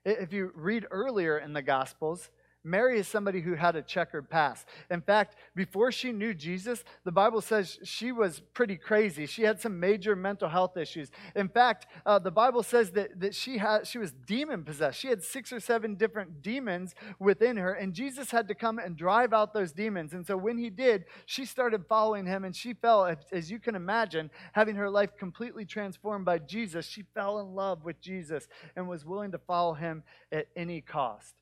If 0.04 0.32
you 0.32 0.52
read 0.54 0.87
earlier 0.92 1.38
in 1.38 1.54
the 1.54 1.62
Gospels, 1.62 2.30
Mary 2.64 2.99
is 2.99 3.06
somebody 3.06 3.42
who 3.42 3.54
had 3.54 3.76
a 3.76 3.83
checkered 3.83 4.30
past. 4.30 4.66
In 4.90 5.02
fact, 5.02 5.37
before 5.54 5.92
she 5.92 6.12
knew 6.12 6.33
Jesus, 6.33 6.83
the 7.04 7.12
Bible 7.12 7.42
says 7.42 7.78
she 7.85 8.11
was 8.11 8.40
pretty 8.54 8.76
crazy. 8.76 9.26
She 9.26 9.42
had 9.42 9.61
some 9.61 9.78
major 9.78 10.16
mental 10.16 10.49
health 10.49 10.78
issues. 10.78 11.11
In 11.37 11.49
fact, 11.49 11.87
uh, 12.06 12.18
the 12.18 12.30
Bible 12.30 12.62
says 12.62 12.92
that, 12.92 13.21
that 13.21 13.35
she, 13.35 13.59
had, 13.59 13.87
she 13.87 13.99
was 13.99 14.12
demon 14.12 14.64
possessed. 14.64 14.99
She 14.99 15.09
had 15.09 15.23
six 15.23 15.52
or 15.52 15.61
seven 15.61 15.94
different 15.94 16.40
demons 16.40 16.94
within 17.18 17.59
her, 17.59 17.75
and 17.75 17.92
Jesus 17.92 18.30
had 18.30 18.49
to 18.49 18.54
come 18.54 18.78
and 18.78 18.97
drive 18.97 19.35
out 19.35 19.52
those 19.52 19.73
demons. 19.73 20.14
And 20.14 20.26
so 20.26 20.37
when 20.37 20.56
he 20.56 20.71
did, 20.71 21.04
she 21.26 21.44
started 21.44 21.85
following 21.87 22.25
him, 22.25 22.44
and 22.44 22.56
she 22.56 22.73
fell, 22.73 23.14
as 23.30 23.50
you 23.50 23.59
can 23.59 23.75
imagine, 23.75 24.30
having 24.52 24.76
her 24.76 24.88
life 24.88 25.11
completely 25.18 25.66
transformed 25.66 26.25
by 26.25 26.38
Jesus. 26.38 26.87
She 26.87 27.04
fell 27.14 27.40
in 27.40 27.54
love 27.54 27.85
with 27.85 28.00
Jesus 28.00 28.49
and 28.75 28.88
was 28.88 29.04
willing 29.04 29.33
to 29.33 29.38
follow 29.38 29.75
him 29.75 30.02
at 30.33 30.47
any 30.56 30.80
cost. 30.80 31.35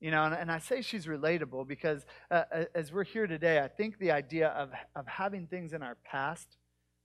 You 0.00 0.10
know, 0.10 0.24
and, 0.24 0.34
and 0.34 0.50
I 0.50 0.58
say 0.58 0.80
she's 0.80 1.06
relatable 1.06 1.68
because 1.68 2.06
uh, 2.30 2.44
as 2.74 2.90
we're 2.90 3.04
here 3.04 3.26
today, 3.26 3.60
I 3.60 3.68
think 3.68 3.98
the 3.98 4.10
idea 4.12 4.48
of, 4.48 4.70
of 4.96 5.06
having 5.06 5.46
things 5.46 5.74
in 5.74 5.82
our 5.82 5.96
past 6.04 6.56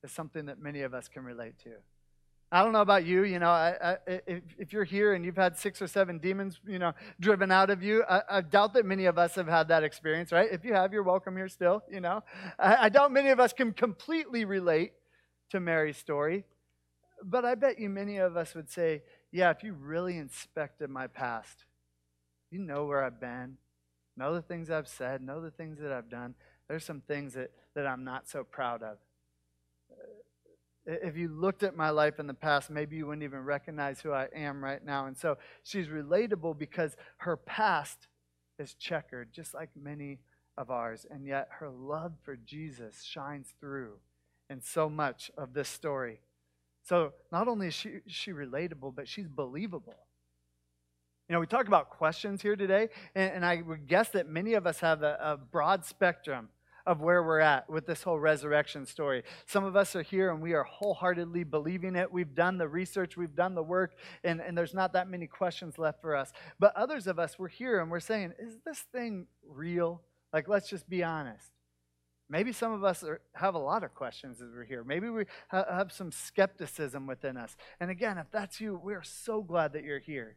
is 0.03 0.11
something 0.11 0.45
that 0.45 0.59
many 0.59 0.81
of 0.81 0.93
us 0.93 1.09
can 1.09 1.23
relate 1.23 1.59
to. 1.63 1.71
I 2.51 2.63
don't 2.63 2.71
know 2.71 2.81
about 2.81 3.05
you, 3.05 3.23
you 3.23 3.39
know, 3.39 3.49
I, 3.49 3.75
I, 3.81 3.97
if, 4.27 4.43
if 4.57 4.71
you're 4.71 4.83
here 4.83 5.13
and 5.13 5.25
you've 5.25 5.35
had 5.35 5.57
six 5.57 5.81
or 5.81 5.87
seven 5.87 6.19
demons, 6.19 6.59
you 6.65 6.79
know, 6.79 6.93
driven 7.19 7.51
out 7.51 7.69
of 7.69 7.83
you, 7.83 8.03
I, 8.07 8.21
I, 8.29 8.41
doubt 8.41 8.75
that 8.75 8.85
many 8.85 9.05
of 9.05 9.17
us 9.17 9.35
have 9.35 9.47
had 9.47 9.67
that 9.69 9.83
experience, 9.83 10.31
right? 10.31 10.47
If 10.49 10.63
you 10.63 10.73
have, 10.73 10.93
you're 10.93 11.03
welcome 11.03 11.35
here 11.35 11.49
still, 11.49 11.83
you 11.91 11.99
know. 11.99 12.23
I, 12.57 12.87
doubt 12.89 13.11
many 13.11 13.29
of 13.29 13.39
us 13.39 13.51
can 13.51 13.73
completely 13.73 14.45
relate 14.45 14.93
to 15.49 15.59
Mary's 15.59 15.97
story, 15.97 16.45
but 17.23 17.43
I 17.43 17.55
bet 17.55 17.79
you 17.79 17.89
many 17.89 18.17
of 18.19 18.37
us 18.37 18.53
would 18.53 18.69
say, 18.69 19.01
yeah, 19.31 19.49
if 19.49 19.63
you 19.63 19.73
really 19.73 20.17
inspected 20.17 20.89
my 20.89 21.07
past, 21.07 21.65
you 22.55 22.61
know 22.61 22.85
where 22.85 23.03
I've 23.03 23.19
been, 23.19 23.57
know 24.15 24.33
the 24.33 24.41
things 24.41 24.69
I've 24.69 24.87
said, 24.87 25.21
know 25.21 25.41
the 25.41 25.51
things 25.51 25.77
that 25.81 25.91
I've 25.91 26.09
done. 26.09 26.35
There's 26.69 26.85
some 26.85 27.01
things 27.01 27.33
that, 27.33 27.51
that 27.75 27.85
I'm 27.85 28.05
not 28.05 28.29
so 28.29 28.45
proud 28.45 28.81
of. 28.81 28.97
Uh, 29.91 30.93
if 31.03 31.17
you 31.17 31.27
looked 31.27 31.63
at 31.63 31.75
my 31.75 31.89
life 31.89 32.17
in 32.17 32.27
the 32.27 32.33
past, 32.33 32.69
maybe 32.69 32.95
you 32.95 33.07
wouldn't 33.07 33.23
even 33.23 33.43
recognize 33.43 33.99
who 33.99 34.13
I 34.13 34.27
am 34.33 34.63
right 34.63 34.83
now. 34.83 35.07
And 35.07 35.17
so 35.17 35.37
she's 35.63 35.87
relatable 35.87 36.57
because 36.57 36.95
her 37.17 37.35
past 37.35 38.07
is 38.57 38.73
checkered, 38.75 39.33
just 39.33 39.53
like 39.53 39.69
many 39.75 40.19
of 40.57 40.71
ours. 40.71 41.05
And 41.09 41.27
yet 41.27 41.49
her 41.59 41.69
love 41.69 42.13
for 42.23 42.37
Jesus 42.37 43.03
shines 43.03 43.53
through 43.59 43.95
in 44.49 44.61
so 44.61 44.89
much 44.89 45.29
of 45.37 45.53
this 45.53 45.67
story. 45.67 46.21
So 46.83 47.11
not 47.33 47.49
only 47.49 47.67
is 47.67 47.73
she, 47.73 47.97
she 48.07 48.31
relatable, 48.31 48.95
but 48.95 49.09
she's 49.09 49.27
believable. 49.27 50.04
You 51.27 51.33
know, 51.33 51.39
we 51.39 51.47
talk 51.47 51.67
about 51.67 51.89
questions 51.89 52.43
here 52.43 52.55
today, 52.55 52.89
and, 53.15 53.31
and 53.33 53.45
I 53.45 53.63
would 53.63 53.87
guess 53.87 54.09
that 54.09 54.29
many 54.29 54.53
of 54.53 54.67
us 54.67 54.79
have 54.81 55.01
a, 55.01 55.17
a 55.19 55.37
broad 55.37 55.83
spectrum 55.83 56.49
of 56.85 57.01
where 57.01 57.23
we're 57.23 57.39
at 57.39 57.67
with 57.67 57.87
this 57.87 58.03
whole 58.03 58.19
resurrection 58.19 58.85
story. 58.85 59.23
Some 59.47 59.63
of 59.63 59.75
us 59.75 59.95
are 59.95 60.03
here 60.03 60.29
and 60.29 60.39
we 60.39 60.53
are 60.53 60.63
wholeheartedly 60.63 61.43
believing 61.43 61.95
it. 61.95 62.11
We've 62.13 62.35
done 62.35 62.59
the 62.59 62.67
research, 62.67 63.17
we've 63.17 63.35
done 63.35 63.55
the 63.55 63.63
work, 63.63 63.95
and, 64.23 64.39
and 64.39 64.55
there's 64.55 64.75
not 64.75 64.93
that 64.93 65.09
many 65.09 65.25
questions 65.25 65.79
left 65.79 65.99
for 65.99 66.15
us. 66.15 66.31
But 66.59 66.75
others 66.75 67.07
of 67.07 67.17
us, 67.17 67.39
we're 67.39 67.47
here 67.47 67.79
and 67.79 67.89
we're 67.89 67.99
saying, 67.99 68.33
is 68.37 68.57
this 68.63 68.81
thing 68.91 69.25
real? 69.47 70.03
Like, 70.31 70.47
let's 70.47 70.69
just 70.69 70.87
be 70.87 71.03
honest. 71.03 71.49
Maybe 72.29 72.51
some 72.51 72.71
of 72.71 72.83
us 72.83 73.03
are, 73.03 73.21
have 73.33 73.55
a 73.55 73.59
lot 73.59 73.83
of 73.83 73.95
questions 73.95 74.39
as 74.41 74.49
we're 74.53 74.63
here. 74.63 74.83
Maybe 74.83 75.09
we 75.09 75.25
ha- 75.49 75.65
have 75.67 75.91
some 75.91 76.11
skepticism 76.11 77.07
within 77.07 77.35
us. 77.35 77.57
And 77.79 77.89
again, 77.89 78.19
if 78.19 78.29
that's 78.29 78.61
you, 78.61 78.79
we're 78.83 79.03
so 79.03 79.41
glad 79.41 79.73
that 79.73 79.83
you're 79.83 79.97
here. 79.97 80.35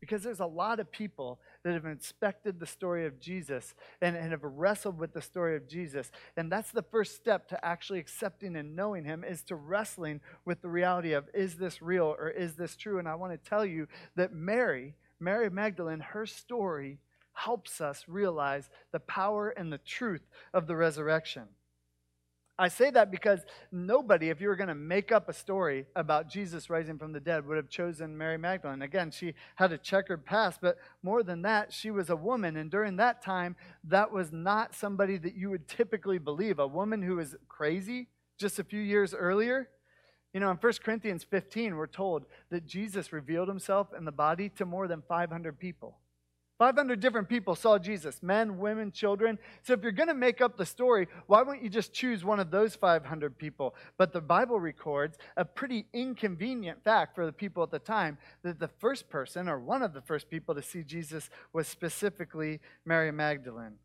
Because 0.00 0.22
there's 0.22 0.40
a 0.40 0.46
lot 0.46 0.78
of 0.78 0.90
people 0.92 1.40
that 1.64 1.72
have 1.72 1.84
inspected 1.84 2.60
the 2.60 2.66
story 2.66 3.06
of 3.06 3.18
Jesus 3.18 3.74
and, 4.00 4.16
and, 4.16 4.30
have 4.30 4.44
wrestled 4.44 4.98
with 4.98 5.12
the 5.12 5.20
story 5.20 5.56
of 5.56 5.68
Jesus. 5.68 6.10
And 6.36 6.52
that's 6.52 6.70
the 6.70 6.82
first 6.82 7.16
step 7.16 7.48
to 7.48 7.64
actually 7.64 7.98
accepting 7.98 8.54
and 8.56 8.76
knowing 8.76 9.04
him 9.04 9.24
is 9.24 9.42
to 9.44 9.56
wrestling 9.56 10.20
with 10.44 10.62
the 10.62 10.68
reality 10.68 11.12
of 11.12 11.28
is 11.34 11.56
this 11.56 11.82
real 11.82 12.14
or 12.18 12.30
is 12.30 12.54
this 12.54 12.76
true? 12.76 12.98
And 12.98 13.08
I 13.08 13.16
want 13.16 13.32
to 13.32 13.50
tell 13.50 13.64
you 13.64 13.88
that 14.14 14.32
Mary, 14.32 14.94
Mary 15.18 15.50
Magdalene, 15.50 16.00
her 16.00 16.26
story 16.26 16.98
helps 17.32 17.80
us 17.80 18.04
realize 18.08 18.68
the 18.92 19.00
power 19.00 19.50
and 19.50 19.72
the 19.72 19.78
truth 19.78 20.26
of 20.52 20.66
the 20.66 20.76
resurrection. 20.76 21.44
I 22.60 22.66
say 22.66 22.90
that 22.90 23.12
because 23.12 23.40
nobody, 23.70 24.30
if 24.30 24.40
you 24.40 24.48
were 24.48 24.56
going 24.56 24.68
to 24.68 24.74
make 24.74 25.12
up 25.12 25.28
a 25.28 25.32
story 25.32 25.86
about 25.94 26.28
Jesus 26.28 26.68
rising 26.68 26.98
from 26.98 27.12
the 27.12 27.20
dead, 27.20 27.46
would 27.46 27.56
have 27.56 27.68
chosen 27.68 28.18
Mary 28.18 28.36
Magdalene. 28.36 28.82
Again, 28.82 29.12
she 29.12 29.34
had 29.54 29.72
a 29.72 29.78
checkered 29.78 30.26
past, 30.26 30.58
but 30.60 30.76
more 31.02 31.22
than 31.22 31.42
that, 31.42 31.72
she 31.72 31.92
was 31.92 32.10
a 32.10 32.16
woman. 32.16 32.56
And 32.56 32.68
during 32.68 32.96
that 32.96 33.22
time, 33.22 33.54
that 33.84 34.12
was 34.12 34.32
not 34.32 34.74
somebody 34.74 35.18
that 35.18 35.36
you 35.36 35.50
would 35.50 35.68
typically 35.68 36.18
believe. 36.18 36.58
A 36.58 36.66
woman 36.66 37.00
who 37.00 37.16
was 37.16 37.36
crazy 37.48 38.08
just 38.38 38.58
a 38.58 38.64
few 38.64 38.80
years 38.80 39.14
earlier. 39.14 39.68
You 40.34 40.40
know, 40.40 40.50
in 40.50 40.56
1 40.56 40.72
Corinthians 40.84 41.22
15, 41.22 41.76
we're 41.76 41.86
told 41.86 42.24
that 42.50 42.66
Jesus 42.66 43.12
revealed 43.12 43.48
himself 43.48 43.88
in 43.96 44.04
the 44.04 44.12
body 44.12 44.48
to 44.50 44.66
more 44.66 44.88
than 44.88 45.02
500 45.08 45.60
people. 45.60 45.98
500 46.58 46.98
different 46.98 47.28
people 47.28 47.54
saw 47.54 47.78
Jesus 47.78 48.20
men, 48.22 48.58
women, 48.58 48.90
children. 48.90 49.38
So 49.62 49.74
if 49.74 49.82
you're 49.82 49.92
going 49.92 50.08
to 50.08 50.14
make 50.14 50.40
up 50.40 50.56
the 50.56 50.66
story, 50.66 51.06
why 51.26 51.42
won't 51.42 51.62
you 51.62 51.68
just 51.68 51.92
choose 51.92 52.24
one 52.24 52.40
of 52.40 52.50
those 52.50 52.74
500 52.74 53.38
people? 53.38 53.76
But 53.96 54.12
the 54.12 54.20
Bible 54.20 54.58
records 54.58 55.16
a 55.36 55.44
pretty 55.44 55.86
inconvenient 55.92 56.82
fact 56.82 57.14
for 57.14 57.24
the 57.26 57.32
people 57.32 57.62
at 57.62 57.70
the 57.70 57.78
time 57.78 58.18
that 58.42 58.58
the 58.58 58.68
first 58.68 59.08
person, 59.08 59.48
or 59.48 59.60
one 59.60 59.82
of 59.82 59.94
the 59.94 60.02
first 60.02 60.28
people 60.28 60.54
to 60.56 60.62
see 60.62 60.82
Jesus, 60.82 61.30
was 61.52 61.68
specifically 61.68 62.60
Mary 62.84 63.12
Magdalene. 63.12 63.76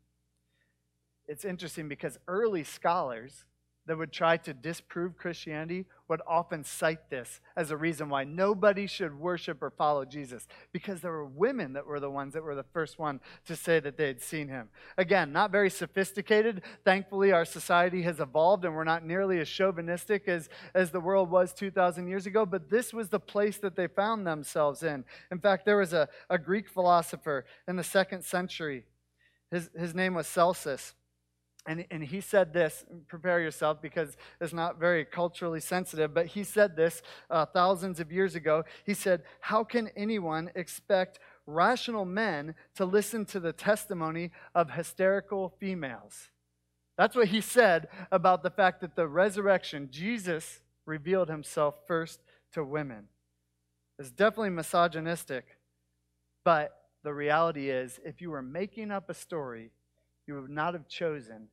It's 1.28 1.44
interesting 1.44 1.88
because 1.88 2.18
early 2.26 2.64
scholars 2.64 3.44
that 3.86 3.98
would 3.98 4.12
try 4.12 4.36
to 4.38 4.54
disprove 4.54 5.16
Christianity 5.16 5.84
would 6.08 6.22
often 6.26 6.64
cite 6.64 7.10
this 7.10 7.40
as 7.56 7.70
a 7.70 7.76
reason 7.76 8.08
why 8.08 8.24
nobody 8.24 8.86
should 8.86 9.18
worship 9.18 9.62
or 9.62 9.70
follow 9.70 10.04
Jesus 10.04 10.46
because 10.72 11.00
there 11.00 11.12
were 11.12 11.24
women 11.24 11.74
that 11.74 11.86
were 11.86 12.00
the 12.00 12.10
ones 12.10 12.34
that 12.34 12.42
were 12.42 12.54
the 12.54 12.62
first 12.62 12.98
one 12.98 13.20
to 13.46 13.56
say 13.56 13.80
that 13.80 13.96
they 13.96 14.06
had 14.06 14.22
seen 14.22 14.48
him. 14.48 14.68
Again, 14.96 15.32
not 15.32 15.50
very 15.50 15.70
sophisticated. 15.70 16.62
Thankfully, 16.84 17.32
our 17.32 17.44
society 17.44 18.02
has 18.02 18.20
evolved 18.20 18.64
and 18.64 18.74
we're 18.74 18.84
not 18.84 19.04
nearly 19.04 19.38
as 19.40 19.48
chauvinistic 19.48 20.28
as, 20.28 20.48
as 20.74 20.90
the 20.90 21.00
world 21.00 21.30
was 21.30 21.52
2,000 21.52 22.06
years 22.06 22.26
ago, 22.26 22.46
but 22.46 22.70
this 22.70 22.92
was 22.92 23.08
the 23.08 23.20
place 23.20 23.58
that 23.58 23.76
they 23.76 23.86
found 23.86 24.26
themselves 24.26 24.82
in. 24.82 25.04
In 25.30 25.38
fact, 25.38 25.64
there 25.64 25.78
was 25.78 25.92
a, 25.92 26.08
a 26.30 26.38
Greek 26.38 26.68
philosopher 26.68 27.44
in 27.68 27.76
the 27.76 27.84
second 27.84 28.24
century. 28.24 28.84
His, 29.50 29.70
his 29.76 29.94
name 29.94 30.14
was 30.14 30.26
Celsus 30.26 30.94
and, 31.66 31.86
and 31.90 32.04
he 32.04 32.20
said 32.20 32.52
this, 32.52 32.84
prepare 33.08 33.40
yourself 33.40 33.80
because 33.80 34.16
it's 34.40 34.52
not 34.52 34.78
very 34.78 35.04
culturally 35.04 35.60
sensitive, 35.60 36.12
but 36.12 36.26
he 36.26 36.44
said 36.44 36.76
this 36.76 37.00
uh, 37.30 37.46
thousands 37.46 38.00
of 38.00 38.12
years 38.12 38.34
ago. 38.34 38.64
He 38.84 38.92
said, 38.92 39.22
How 39.40 39.64
can 39.64 39.88
anyone 39.96 40.50
expect 40.54 41.20
rational 41.46 42.04
men 42.04 42.54
to 42.74 42.84
listen 42.84 43.24
to 43.26 43.40
the 43.40 43.52
testimony 43.52 44.30
of 44.54 44.72
hysterical 44.72 45.54
females? 45.58 46.28
That's 46.98 47.16
what 47.16 47.28
he 47.28 47.40
said 47.40 47.88
about 48.12 48.42
the 48.42 48.50
fact 48.50 48.82
that 48.82 48.94
the 48.94 49.08
resurrection, 49.08 49.88
Jesus 49.90 50.60
revealed 50.84 51.28
himself 51.30 51.76
first 51.86 52.20
to 52.52 52.62
women. 52.62 53.08
It's 53.98 54.10
definitely 54.10 54.50
misogynistic, 54.50 55.44
but 56.44 56.76
the 57.02 57.14
reality 57.14 57.70
is, 57.70 58.00
if 58.04 58.20
you 58.20 58.30
were 58.30 58.42
making 58.42 58.90
up 58.90 59.08
a 59.08 59.14
story, 59.14 59.70
you 60.26 60.40
would 60.40 60.50
not 60.50 60.74
have 60.74 60.88
chosen 60.88 61.48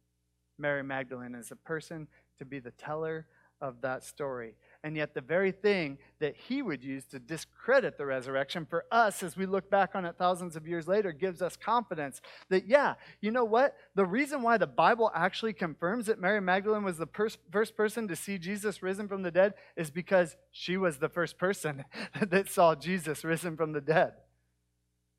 Mary 0.62 0.84
Magdalene 0.84 1.36
as 1.36 1.52
a 1.52 1.56
person 1.56 2.08
to 2.38 2.46
be 2.46 2.60
the 2.60 2.72
teller 2.72 3.26
of 3.62 3.82
that 3.82 4.04
story. 4.04 4.56
and 4.84 4.98
yet 4.98 5.14
the 5.14 5.22
very 5.22 5.52
thing 5.52 6.00
that 6.20 6.36
he 6.36 6.64
would 6.64 6.84
use 6.84 7.06
to 7.06 7.20
discredit 7.20 8.00
the 8.00 8.06
resurrection 8.06 8.66
for 8.66 8.84
us 8.92 9.22
as 9.22 9.38
we 9.38 9.46
look 9.46 9.70
back 9.70 9.92
on 9.94 10.06
it 10.06 10.16
thousands 10.18 10.56
of 10.56 10.68
years 10.68 10.88
later 10.88 11.12
gives 11.12 11.40
us 11.40 11.56
confidence 11.56 12.20
that, 12.50 12.68
yeah, 12.68 12.96
you 13.22 13.30
know 13.30 13.44
what? 13.44 13.76
The 13.94 14.06
reason 14.06 14.42
why 14.42 14.58
the 14.58 14.66
Bible 14.66 15.12
actually 15.14 15.54
confirms 15.54 16.08
that 16.08 16.20
Mary 16.20 16.42
Magdalene 16.42 16.84
was 16.84 16.98
the 16.98 17.08
first 17.52 17.78
person 17.78 18.08
to 18.08 18.16
see 18.16 18.40
Jesus 18.40 18.82
risen 18.82 19.08
from 19.08 19.22
the 19.22 19.30
dead 19.30 19.54
is 19.76 19.92
because 19.92 20.36
she 20.50 20.78
was 20.78 20.98
the 20.98 21.10
first 21.10 21.38
person 21.38 21.86
that 22.20 22.50
saw 22.50 22.74
Jesus 22.74 23.24
risen 23.24 23.56
from 23.56 23.74
the 23.74 23.82
dead. 23.82 24.14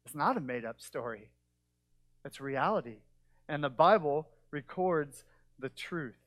It's 0.04 0.16
not 0.16 0.36
a 0.36 0.40
made 0.40 0.64
up 0.64 0.80
story, 0.80 1.30
it's 2.24 2.40
reality. 2.40 2.96
And 3.48 3.62
the 3.62 3.70
Bible 3.70 4.26
records 4.50 5.24
the 5.62 5.70
truth. 5.70 6.18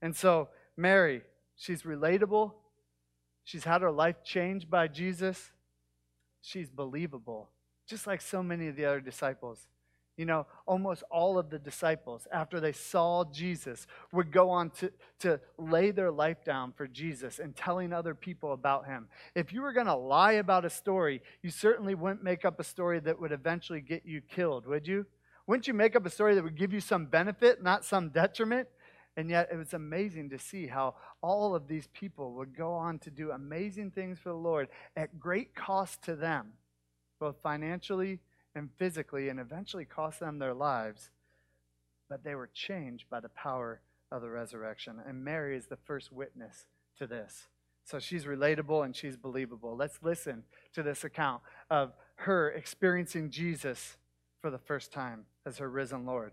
And 0.00 0.14
so, 0.14 0.48
Mary, 0.76 1.22
she's 1.56 1.82
relatable. 1.82 2.52
She's 3.42 3.64
had 3.64 3.82
her 3.82 3.90
life 3.90 4.22
changed 4.22 4.70
by 4.70 4.86
Jesus. 4.86 5.50
She's 6.40 6.70
believable, 6.70 7.50
just 7.86 8.06
like 8.06 8.20
so 8.20 8.42
many 8.42 8.68
of 8.68 8.76
the 8.76 8.84
other 8.84 9.00
disciples. 9.00 9.66
You 10.16 10.26
know, 10.26 10.46
almost 10.66 11.02
all 11.10 11.38
of 11.38 11.48
the 11.48 11.58
disciples, 11.58 12.28
after 12.30 12.60
they 12.60 12.72
saw 12.72 13.24
Jesus, 13.24 13.86
would 14.12 14.30
go 14.30 14.50
on 14.50 14.70
to, 14.70 14.92
to 15.20 15.40
lay 15.56 15.90
their 15.90 16.10
life 16.10 16.44
down 16.44 16.72
for 16.72 16.86
Jesus 16.86 17.38
and 17.38 17.56
telling 17.56 17.92
other 17.92 18.14
people 18.14 18.52
about 18.52 18.86
him. 18.86 19.08
If 19.34 19.54
you 19.54 19.62
were 19.62 19.72
going 19.72 19.86
to 19.86 19.94
lie 19.94 20.32
about 20.32 20.66
a 20.66 20.70
story, 20.70 21.22
you 21.42 21.48
certainly 21.50 21.94
wouldn't 21.94 22.22
make 22.22 22.44
up 22.44 22.60
a 22.60 22.64
story 22.64 23.00
that 23.00 23.20
would 23.20 23.32
eventually 23.32 23.80
get 23.80 24.04
you 24.04 24.20
killed, 24.20 24.66
would 24.66 24.86
you? 24.86 25.06
Wouldn't 25.46 25.66
you 25.66 25.74
make 25.74 25.96
up 25.96 26.04
a 26.04 26.10
story 26.10 26.34
that 26.34 26.44
would 26.44 26.58
give 26.58 26.72
you 26.74 26.80
some 26.80 27.06
benefit, 27.06 27.62
not 27.62 27.84
some 27.84 28.10
detriment? 28.10 28.68
And 29.16 29.28
yet 29.28 29.48
it 29.52 29.56
was 29.56 29.74
amazing 29.74 30.30
to 30.30 30.38
see 30.38 30.66
how 30.66 30.94
all 31.22 31.54
of 31.54 31.68
these 31.68 31.86
people 31.88 32.32
would 32.34 32.56
go 32.56 32.72
on 32.72 32.98
to 33.00 33.10
do 33.10 33.30
amazing 33.30 33.90
things 33.90 34.18
for 34.18 34.30
the 34.30 34.34
Lord 34.34 34.68
at 34.96 35.20
great 35.20 35.54
cost 35.54 36.02
to 36.04 36.16
them, 36.16 36.52
both 37.20 37.36
financially 37.42 38.20
and 38.54 38.70
physically, 38.78 39.28
and 39.28 39.38
eventually 39.38 39.84
cost 39.84 40.20
them 40.20 40.38
their 40.38 40.54
lives. 40.54 41.10
But 42.08 42.24
they 42.24 42.34
were 42.34 42.50
changed 42.52 43.10
by 43.10 43.20
the 43.20 43.28
power 43.28 43.80
of 44.10 44.22
the 44.22 44.30
resurrection. 44.30 44.96
And 45.06 45.24
Mary 45.24 45.56
is 45.56 45.66
the 45.66 45.76
first 45.76 46.12
witness 46.12 46.66
to 46.98 47.06
this. 47.06 47.48
So 47.84 47.98
she's 47.98 48.24
relatable 48.24 48.84
and 48.84 48.94
she's 48.94 49.16
believable. 49.16 49.76
Let's 49.76 49.98
listen 50.02 50.44
to 50.74 50.82
this 50.82 51.04
account 51.04 51.42
of 51.70 51.92
her 52.16 52.50
experiencing 52.50 53.30
Jesus 53.30 53.96
for 54.40 54.50
the 54.50 54.58
first 54.58 54.92
time 54.92 55.24
as 55.44 55.58
her 55.58 55.68
risen 55.68 56.06
Lord. 56.06 56.32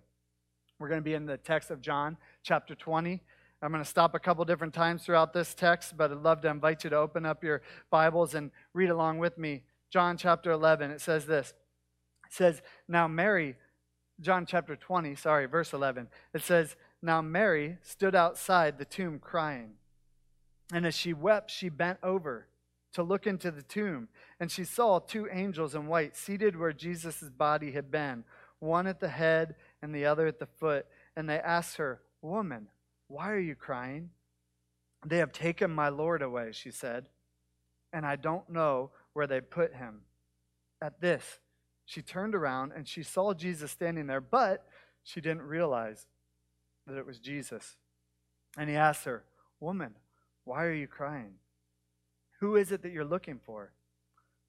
We're 0.80 0.88
going 0.88 1.02
to 1.02 1.06
be 1.06 1.14
in 1.14 1.26
the 1.26 1.36
text 1.36 1.72
of 1.72 1.82
John 1.82 2.16
chapter 2.42 2.74
20. 2.74 3.22
I'm 3.62 3.72
going 3.72 3.84
to 3.84 3.90
stop 3.90 4.16
a 4.16 4.20
couple 4.20 4.46
different 4.46 4.74
times 4.74 5.04
throughout 5.04 5.34
this 5.34 5.54
text, 5.54 5.98
but 5.98 6.10
I'd 6.10 6.20
love 6.20 6.40
to 6.42 6.48
invite 6.48 6.86
you 6.86 6.90
to 6.92 6.96
open 6.96 7.26
up 7.26 7.44
your 7.44 7.62
Bibles 7.90 8.34
and 8.34 8.50
read 8.74 8.90
along 8.90 9.18
with 9.18 9.38
me. 9.38 9.64
John 9.90 10.16
chapter 10.16 10.52
11, 10.52 10.92
it 10.92 11.02
says 11.02 11.26
this. 11.26 11.54
It 12.26 12.34
says, 12.34 12.62
Now 12.88 13.10
Mary, 13.10 13.58
John 14.22 14.46
chapter 14.46 14.78
20, 14.78 15.16
sorry, 15.16 15.48
verse 15.48 15.74
11. 15.74 16.08
It 16.34 16.44
says, 16.44 16.78
Now 17.02 17.22
Mary 17.22 17.78
stood 17.82 18.16
outside 18.16 18.78
the 18.78 18.86
tomb 18.86 19.20
crying. 19.20 19.72
And 20.72 20.86
as 20.86 20.96
she 20.96 21.12
wept, 21.12 21.52
she 21.52 21.68
bent 21.68 22.00
over 22.02 22.48
to 22.94 23.04
look 23.04 23.28
into 23.28 23.52
the 23.52 23.64
tomb. 23.64 24.08
And 24.40 24.50
she 24.50 24.64
saw 24.64 25.00
two 25.00 25.28
angels 25.30 25.76
in 25.76 25.88
white 25.88 26.16
seated 26.16 26.58
where 26.58 26.72
Jesus' 26.72 27.24
body 27.24 27.72
had 27.72 27.92
been, 27.92 28.24
one 28.60 28.88
at 28.88 29.02
the 29.02 29.10
head 29.10 29.56
and 29.82 29.94
the 29.94 30.06
other 30.06 30.28
at 30.28 30.40
the 30.40 30.46
foot. 30.46 30.86
And 31.16 31.30
they 31.30 31.40
asked 31.40 31.78
her, 31.78 32.02
Woman, 32.22 32.68
why 33.08 33.32
are 33.32 33.40
you 33.40 33.56
crying? 33.56 34.10
They 35.06 35.18
have 35.18 35.32
taken 35.32 35.72
my 35.72 35.90
Lord 35.90 36.22
away, 36.22 36.52
she 36.52 36.72
said, 36.72 37.08
and 37.94 38.06
I 38.06 38.16
don't 38.16 38.50
know 38.50 38.92
where 39.14 39.28
they 39.28 39.42
put 39.42 39.74
him. 39.74 40.02
At 40.82 41.02
this, 41.02 41.40
she 41.86 42.02
turned 42.02 42.36
around 42.36 42.74
and 42.76 42.88
she 42.88 43.04
saw 43.04 43.34
Jesus 43.34 43.72
standing 43.72 44.08
there, 44.08 44.22
but 44.22 44.66
she 45.04 45.22
didn't 45.22 45.44
realize 45.44 46.06
that 46.86 46.98
it 46.98 47.06
was 47.06 47.20
Jesus. 47.20 47.78
And 48.58 48.70
he 48.70 48.76
asked 48.76 49.06
her, 49.06 49.24
Woman, 49.60 49.96
why 50.44 50.66
are 50.66 50.74
you 50.74 50.88
crying? 50.88 51.36
Who 52.40 52.56
is 52.56 52.72
it 52.72 52.82
that 52.84 52.92
you're 52.92 53.06
looking 53.06 53.40
for? 53.44 53.74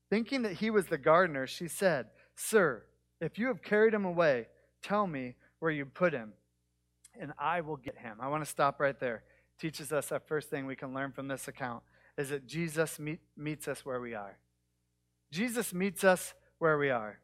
Thinking 0.09 0.43
that 0.43 0.55
he 0.55 0.71
was 0.71 0.87
the 0.87 0.99
gardener, 0.99 1.47
she 1.47 1.69
said, 1.69 2.07
Sir, 2.35 2.85
if 3.21 3.39
you 3.39 3.49
have 3.49 3.63
carried 3.63 3.95
him 3.95 4.05
away, 4.05 4.47
Tell 4.83 5.07
me 5.07 5.37
where 5.59 5.71
you 5.71 5.85
put 5.85 6.13
him, 6.13 6.33
and 7.21 7.33
I 7.39 7.61
will 7.61 7.77
get 7.77 7.99
him. 7.99 8.17
I 8.21 8.29
want 8.29 8.45
to 8.45 8.51
stop 8.51 8.81
right 8.81 8.99
there. 8.99 9.23
Teaches 9.59 9.93
us 9.93 10.09
that 10.09 10.27
first 10.27 10.49
thing 10.49 10.67
we 10.67 10.77
can 10.77 10.95
learn 10.95 11.13
from 11.13 11.29
this 11.29 11.49
account 11.49 11.83
is 12.17 12.31
that 12.31 12.47
Jesus 12.47 12.99
meet, 12.99 13.21
meets 13.37 13.69
us 13.69 13.85
where 13.85 14.01
we 14.01 14.15
are. 14.15 14.39
Jesus 15.31 15.73
meets 15.73 16.03
us 16.03 16.35
where 16.59 16.79
we 16.79 16.91
are. 16.91 17.19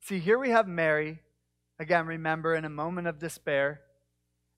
See, 0.00 0.18
here 0.18 0.38
we 0.38 0.50
have 0.50 0.68
Mary, 0.68 1.20
again, 1.78 2.06
remember, 2.06 2.54
in 2.54 2.64
a 2.64 2.70
moment 2.70 3.06
of 3.06 3.18
despair, 3.18 3.80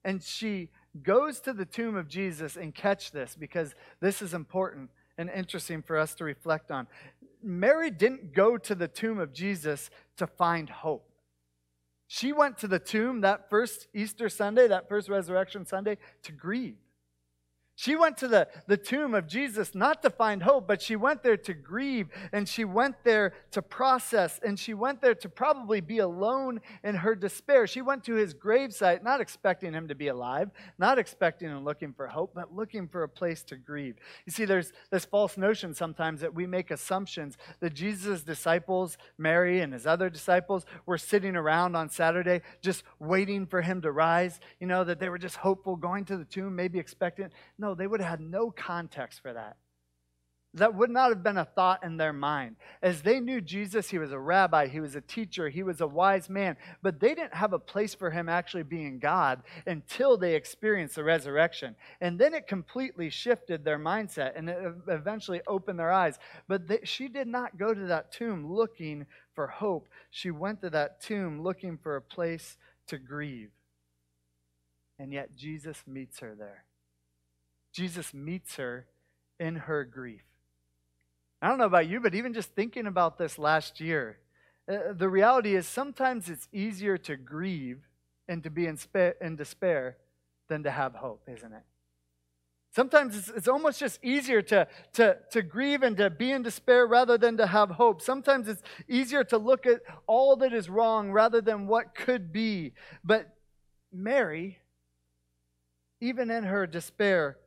and 0.03 0.21
she 0.21 0.69
goes 1.03 1.39
to 1.41 1.53
the 1.53 1.65
tomb 1.65 1.95
of 1.95 2.07
Jesus 2.07 2.55
and 2.55 2.73
catch 2.73 3.11
this 3.11 3.35
because 3.37 3.73
this 3.99 4.21
is 4.21 4.33
important 4.33 4.89
and 5.17 5.29
interesting 5.29 5.81
for 5.81 5.97
us 5.97 6.13
to 6.15 6.23
reflect 6.23 6.71
on. 6.71 6.87
Mary 7.41 7.89
didn't 7.89 8.33
go 8.33 8.57
to 8.57 8.75
the 8.75 8.87
tomb 8.87 9.19
of 9.19 9.33
Jesus 9.33 9.89
to 10.17 10.27
find 10.27 10.69
hope. 10.69 11.09
She 12.07 12.31
went 12.31 12.57
to 12.59 12.67
the 12.67 12.79
tomb 12.79 13.21
that 13.21 13.49
first 13.49 13.87
Easter 13.93 14.29
Sunday, 14.29 14.67
that 14.67 14.87
first 14.87 15.09
resurrection 15.09 15.65
Sunday, 15.65 15.97
to 16.23 16.31
grieve. 16.31 16.77
She 17.79 17.95
went 17.95 18.17
to 18.17 18.27
the, 18.27 18.47
the 18.65 18.75
tomb 18.75 19.13
of 19.13 19.27
Jesus 19.27 19.75
not 19.75 20.01
to 20.01 20.09
find 20.09 20.41
hope, 20.41 20.67
but 20.67 20.81
she 20.81 20.95
went 20.95 21.21
there 21.21 21.37
to 21.37 21.53
grieve 21.53 22.09
and 22.33 22.49
she 22.49 22.65
went 22.65 22.95
there 23.03 23.35
to 23.51 23.61
process 23.61 24.39
and 24.43 24.57
she 24.57 24.73
went 24.73 24.99
there 24.99 25.13
to 25.13 25.29
probably 25.29 25.79
be 25.79 25.99
alone 25.99 26.59
in 26.83 26.95
her 26.95 27.13
despair. 27.13 27.67
She 27.67 27.83
went 27.83 28.03
to 28.05 28.15
his 28.15 28.33
gravesite 28.33 29.03
not 29.03 29.21
expecting 29.21 29.73
him 29.73 29.89
to 29.89 29.95
be 29.95 30.07
alive, 30.07 30.49
not 30.79 30.97
expecting 30.97 31.49
and 31.49 31.63
looking 31.63 31.93
for 31.93 32.07
hope, 32.07 32.31
but 32.33 32.51
looking 32.51 32.87
for 32.87 33.03
a 33.03 33.07
place 33.09 33.43
to 33.43 33.55
grieve. 33.55 33.97
You 34.25 34.31
see, 34.31 34.45
there's 34.45 34.73
this 34.89 35.05
false 35.05 35.37
notion 35.37 35.75
sometimes 35.75 36.21
that 36.21 36.33
we 36.33 36.47
make 36.47 36.71
assumptions 36.71 37.37
that 37.59 37.75
Jesus' 37.75 38.23
disciples, 38.23 38.97
Mary 39.19 39.59
and 39.59 39.71
his 39.71 39.85
other 39.85 40.09
disciples, 40.09 40.65
were 40.87 40.97
sitting 40.97 41.35
around 41.35 41.75
on 41.75 41.91
Saturday 41.91 42.41
just 42.59 42.81
waiting 42.97 43.45
for 43.45 43.61
him 43.61 43.83
to 43.83 43.91
rise, 43.91 44.39
you 44.59 44.65
know, 44.65 44.83
that 44.83 44.99
they 44.99 45.09
were 45.09 45.19
just 45.19 45.35
hopeful, 45.35 45.75
going 45.75 46.05
to 46.05 46.17
the 46.17 46.25
tomb, 46.25 46.55
maybe 46.55 46.79
expecting. 46.79 47.29
No, 47.59 47.66
no, 47.67 47.75
they 47.75 47.87
would 47.87 47.99
have 47.99 48.19
had 48.19 48.21
no 48.21 48.49
context 48.49 49.21
for 49.21 49.33
that. 49.33 49.57
That 50.53 50.73
would 50.75 50.89
not 50.89 51.09
have 51.09 51.21
been 51.21 51.37
a 51.37 51.45
thought 51.45 51.83
in 51.83 51.97
their 51.97 52.13
mind. 52.13 52.55
As 52.81 53.01
they 53.01 53.19
knew 53.19 53.41
Jesus, 53.41 53.89
he 53.89 53.99
was 53.99 54.13
a 54.13 54.19
rabbi, 54.19 54.67
he 54.67 54.79
was 54.79 54.95
a 54.95 55.01
teacher, 55.01 55.49
he 55.49 55.61
was 55.61 55.81
a 55.81 55.87
wise 55.87 56.29
man, 56.29 56.55
but 56.81 57.01
they 57.01 57.13
didn't 57.13 57.33
have 57.33 57.51
a 57.51 57.59
place 57.59 57.93
for 57.93 58.09
him 58.09 58.29
actually 58.29 58.63
being 58.63 58.99
God 58.99 59.43
until 59.65 60.17
they 60.17 60.35
experienced 60.35 60.95
the 60.95 61.03
resurrection. 61.03 61.75
And 61.99 62.17
then 62.17 62.33
it 62.33 62.47
completely 62.47 63.09
shifted 63.09 63.65
their 63.65 63.77
mindset 63.77 64.31
and 64.37 64.49
it 64.49 64.57
eventually 64.87 65.41
opened 65.45 65.77
their 65.77 65.91
eyes. 65.91 66.17
But 66.47 66.69
they, 66.69 66.79
she 66.85 67.09
did 67.09 67.27
not 67.27 67.57
go 67.57 67.73
to 67.73 67.87
that 67.87 68.13
tomb 68.13 68.49
looking 68.49 69.05
for 69.35 69.47
hope. 69.47 69.89
She 70.09 70.31
went 70.31 70.61
to 70.61 70.69
that 70.69 71.01
tomb 71.01 71.43
looking 71.43 71.77
for 71.77 71.97
a 71.97 72.01
place 72.01 72.57
to 72.87 72.97
grieve. 72.97 73.51
And 74.97 75.11
yet 75.11 75.35
Jesus 75.35 75.83
meets 75.85 76.19
her 76.21 76.33
there. 76.33 76.63
Jesus 77.77 78.11
meets 78.11 78.55
her 78.55 78.87
in 79.39 79.55
her 79.55 79.83
grief. 79.83 80.23
I 81.43 81.47
don't 81.47 81.59
know 81.59 81.65
about 81.65 81.87
you, 81.87 81.99
but 81.99 82.15
even 82.15 82.33
just 82.33 82.55
thinking 82.55 82.87
about 82.87 83.19
this 83.19 83.37
last 83.37 83.79
year, 83.79 84.17
uh, 84.67 84.93
the 84.93 85.07
reality 85.07 85.55
is 85.55 85.67
sometimes 85.67 86.27
it's 86.27 86.47
easier 86.51 86.97
to 86.97 87.15
grieve 87.15 87.81
and 88.27 88.41
to 88.41 88.49
be 88.49 88.65
in, 88.65 88.77
spa- 88.77 89.11
in 89.21 89.35
despair 89.35 89.97
than 90.47 90.63
to 90.63 90.71
have 90.71 90.95
hope, 90.95 91.21
isn't 91.27 91.53
it? 91.53 91.61
Sometimes 92.71 93.15
it's, 93.15 93.29
it's 93.29 93.47
almost 93.47 93.79
just 93.79 94.03
easier 94.03 94.41
to, 94.41 94.67
to, 94.93 95.17
to 95.29 95.43
grieve 95.43 95.83
and 95.83 95.95
to 95.97 96.09
be 96.09 96.31
in 96.31 96.41
despair 96.41 96.87
rather 96.87 97.15
than 97.15 97.37
to 97.37 97.45
have 97.45 97.69
hope. 97.69 98.01
Sometimes 98.01 98.47
it's 98.47 98.63
easier 98.87 99.23
to 99.25 99.37
look 99.37 99.67
at 99.67 99.81
all 100.07 100.35
that 100.37 100.51
is 100.51 100.67
wrong 100.67 101.11
rather 101.11 101.41
than 101.41 101.67
what 101.67 101.93
could 101.93 102.33
be. 102.33 102.73
But 103.03 103.29
Mary, 103.93 104.57
even 106.01 106.31
in 106.31 106.43
her 106.43 106.65
despair, 106.65 107.37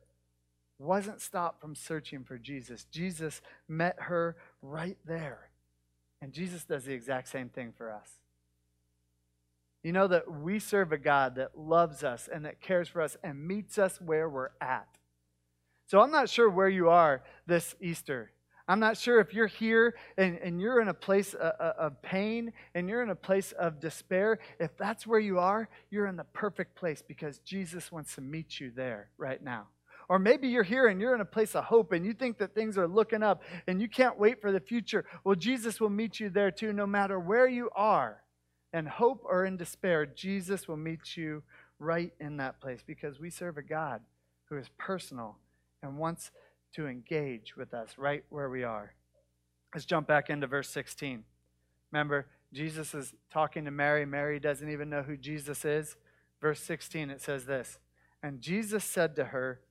wasn't 0.81 1.21
stopped 1.21 1.61
from 1.61 1.75
searching 1.75 2.23
for 2.23 2.37
Jesus. 2.37 2.85
Jesus 2.91 3.41
met 3.67 3.95
her 3.99 4.35
right 4.61 4.97
there. 5.05 5.49
And 6.21 6.33
Jesus 6.33 6.63
does 6.63 6.85
the 6.85 6.93
exact 6.93 7.29
same 7.29 7.49
thing 7.49 7.73
for 7.77 7.91
us. 7.91 8.09
You 9.83 9.91
know 9.91 10.07
that 10.07 10.31
we 10.31 10.59
serve 10.59 10.91
a 10.91 10.97
God 10.97 11.35
that 11.35 11.57
loves 11.57 12.03
us 12.03 12.29
and 12.31 12.45
that 12.45 12.61
cares 12.61 12.87
for 12.87 13.01
us 13.01 13.17
and 13.23 13.47
meets 13.47 13.77
us 13.77 13.99
where 13.99 14.29
we're 14.29 14.49
at. 14.59 14.87
So 15.87 15.99
I'm 16.01 16.11
not 16.11 16.29
sure 16.29 16.49
where 16.49 16.69
you 16.69 16.89
are 16.89 17.23
this 17.47 17.75
Easter. 17.81 18.31
I'm 18.67 18.79
not 18.79 18.95
sure 18.97 19.19
if 19.19 19.33
you're 19.33 19.47
here 19.47 19.95
and, 20.17 20.37
and 20.37 20.61
you're 20.61 20.79
in 20.79 20.87
a 20.87 20.93
place 20.93 21.33
of, 21.33 21.51
of 21.59 22.01
pain 22.01 22.53
and 22.75 22.87
you're 22.87 23.01
in 23.01 23.09
a 23.09 23.15
place 23.15 23.51
of 23.53 23.79
despair. 23.79 24.39
If 24.59 24.77
that's 24.77 25.05
where 25.07 25.19
you 25.19 25.39
are, 25.39 25.67
you're 25.89 26.05
in 26.05 26.15
the 26.15 26.23
perfect 26.25 26.75
place 26.75 27.03
because 27.05 27.39
Jesus 27.39 27.91
wants 27.91 28.15
to 28.15 28.21
meet 28.21 28.59
you 28.59 28.71
there 28.71 29.09
right 29.17 29.43
now. 29.43 29.67
Or 30.11 30.19
maybe 30.19 30.49
you're 30.49 30.61
here 30.61 30.87
and 30.87 30.99
you're 30.99 31.15
in 31.15 31.21
a 31.21 31.25
place 31.25 31.55
of 31.55 31.63
hope 31.63 31.93
and 31.93 32.05
you 32.05 32.11
think 32.11 32.37
that 32.39 32.53
things 32.53 32.77
are 32.77 32.85
looking 32.85 33.23
up 33.23 33.43
and 33.65 33.81
you 33.81 33.87
can't 33.87 34.19
wait 34.19 34.41
for 34.41 34.51
the 34.51 34.59
future. 34.59 35.05
Well, 35.23 35.35
Jesus 35.35 35.79
will 35.79 35.89
meet 35.89 36.19
you 36.19 36.29
there 36.29 36.51
too, 36.51 36.73
no 36.73 36.85
matter 36.85 37.17
where 37.17 37.47
you 37.47 37.69
are. 37.77 38.21
In 38.73 38.87
hope 38.87 39.23
or 39.23 39.45
in 39.45 39.55
despair, 39.55 40.05
Jesus 40.05 40.67
will 40.67 40.75
meet 40.75 41.15
you 41.15 41.43
right 41.79 42.11
in 42.19 42.35
that 42.37 42.59
place 42.59 42.81
because 42.85 43.21
we 43.21 43.29
serve 43.29 43.57
a 43.57 43.61
God 43.61 44.01
who 44.49 44.57
is 44.57 44.69
personal 44.77 45.37
and 45.81 45.97
wants 45.97 46.31
to 46.75 46.87
engage 46.87 47.55
with 47.55 47.73
us 47.73 47.91
right 47.97 48.25
where 48.27 48.49
we 48.49 48.65
are. 48.65 48.93
Let's 49.73 49.85
jump 49.85 50.09
back 50.09 50.29
into 50.29 50.45
verse 50.45 50.67
16. 50.71 51.23
Remember, 51.93 52.27
Jesus 52.51 52.93
is 52.93 53.13
talking 53.31 53.63
to 53.63 53.71
Mary. 53.71 54.05
Mary 54.05 54.41
doesn't 54.41 54.69
even 54.69 54.89
know 54.89 55.03
who 55.03 55.15
Jesus 55.15 55.63
is. 55.63 55.95
Verse 56.41 56.59
16, 56.59 57.09
it 57.11 57.21
says 57.21 57.45
this 57.45 57.79
And 58.21 58.41
Jesus 58.41 58.83
said 58.83 59.15
to 59.15 59.23
her, 59.23 59.61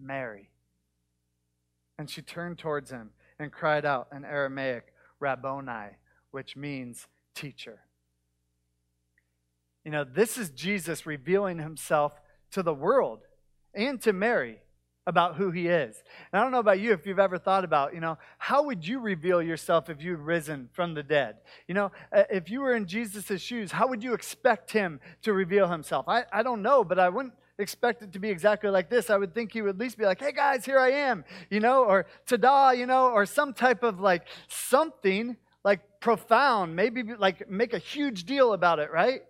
Mary. 0.00 0.50
And 1.98 2.10
she 2.10 2.22
turned 2.22 2.58
towards 2.58 2.90
him 2.90 3.10
and 3.38 3.52
cried 3.52 3.84
out 3.84 4.08
in 4.14 4.24
Aramaic, 4.24 4.92
Rabboni, 5.20 5.96
which 6.30 6.56
means 6.56 7.06
teacher. 7.34 7.80
You 9.84 9.90
know, 9.90 10.04
this 10.04 10.38
is 10.38 10.50
Jesus 10.50 11.06
revealing 11.06 11.58
himself 11.58 12.20
to 12.52 12.62
the 12.62 12.74
world 12.74 13.20
and 13.74 14.00
to 14.02 14.12
Mary 14.12 14.60
about 15.06 15.36
who 15.36 15.50
he 15.50 15.68
is. 15.68 16.02
And 16.32 16.40
I 16.40 16.42
don't 16.42 16.52
know 16.52 16.60
about 16.60 16.80
you 16.80 16.92
if 16.92 17.06
you've 17.06 17.18
ever 17.18 17.36
thought 17.36 17.64
about, 17.64 17.94
you 17.94 18.00
know, 18.00 18.16
how 18.38 18.62
would 18.64 18.86
you 18.86 19.00
reveal 19.00 19.42
yourself 19.42 19.90
if 19.90 20.02
you'd 20.02 20.20
risen 20.20 20.70
from 20.72 20.94
the 20.94 21.02
dead? 21.02 21.36
You 21.68 21.74
know, 21.74 21.92
uh, 22.10 22.24
if 22.30 22.48
you 22.48 22.62
were 22.62 22.74
in 22.74 22.86
Jesus' 22.86 23.42
shoes, 23.42 23.72
how 23.72 23.88
would 23.88 24.02
you 24.02 24.14
expect 24.14 24.70
him 24.70 25.00
to 25.22 25.34
reveal 25.34 25.68
himself? 25.68 26.08
I, 26.08 26.24
I 26.32 26.42
don't 26.42 26.62
know, 26.62 26.84
but 26.84 26.98
I 26.98 27.10
wouldn't 27.10 27.34
expect 27.58 28.02
it 28.02 28.12
to 28.12 28.18
be 28.18 28.30
exactly 28.30 28.70
like 28.70 28.90
this. 28.90 29.10
I 29.10 29.16
would 29.16 29.34
think 29.34 29.52
he 29.52 29.62
would 29.62 29.70
at 29.70 29.78
least 29.78 29.96
be 29.96 30.04
like, 30.04 30.20
hey 30.20 30.32
guys, 30.32 30.64
here 30.64 30.78
I 30.78 30.90
am, 30.90 31.24
you 31.50 31.60
know, 31.60 31.84
or 31.84 32.06
ta-da, 32.26 32.70
you 32.70 32.86
know, 32.86 33.10
or 33.10 33.26
some 33.26 33.52
type 33.52 33.82
of 33.82 34.00
like 34.00 34.26
something 34.48 35.36
like 35.64 35.80
profound, 36.00 36.76
maybe 36.76 37.02
like 37.18 37.48
make 37.48 37.72
a 37.72 37.78
huge 37.78 38.24
deal 38.24 38.52
about 38.52 38.78
it, 38.78 38.90
right? 38.92 39.22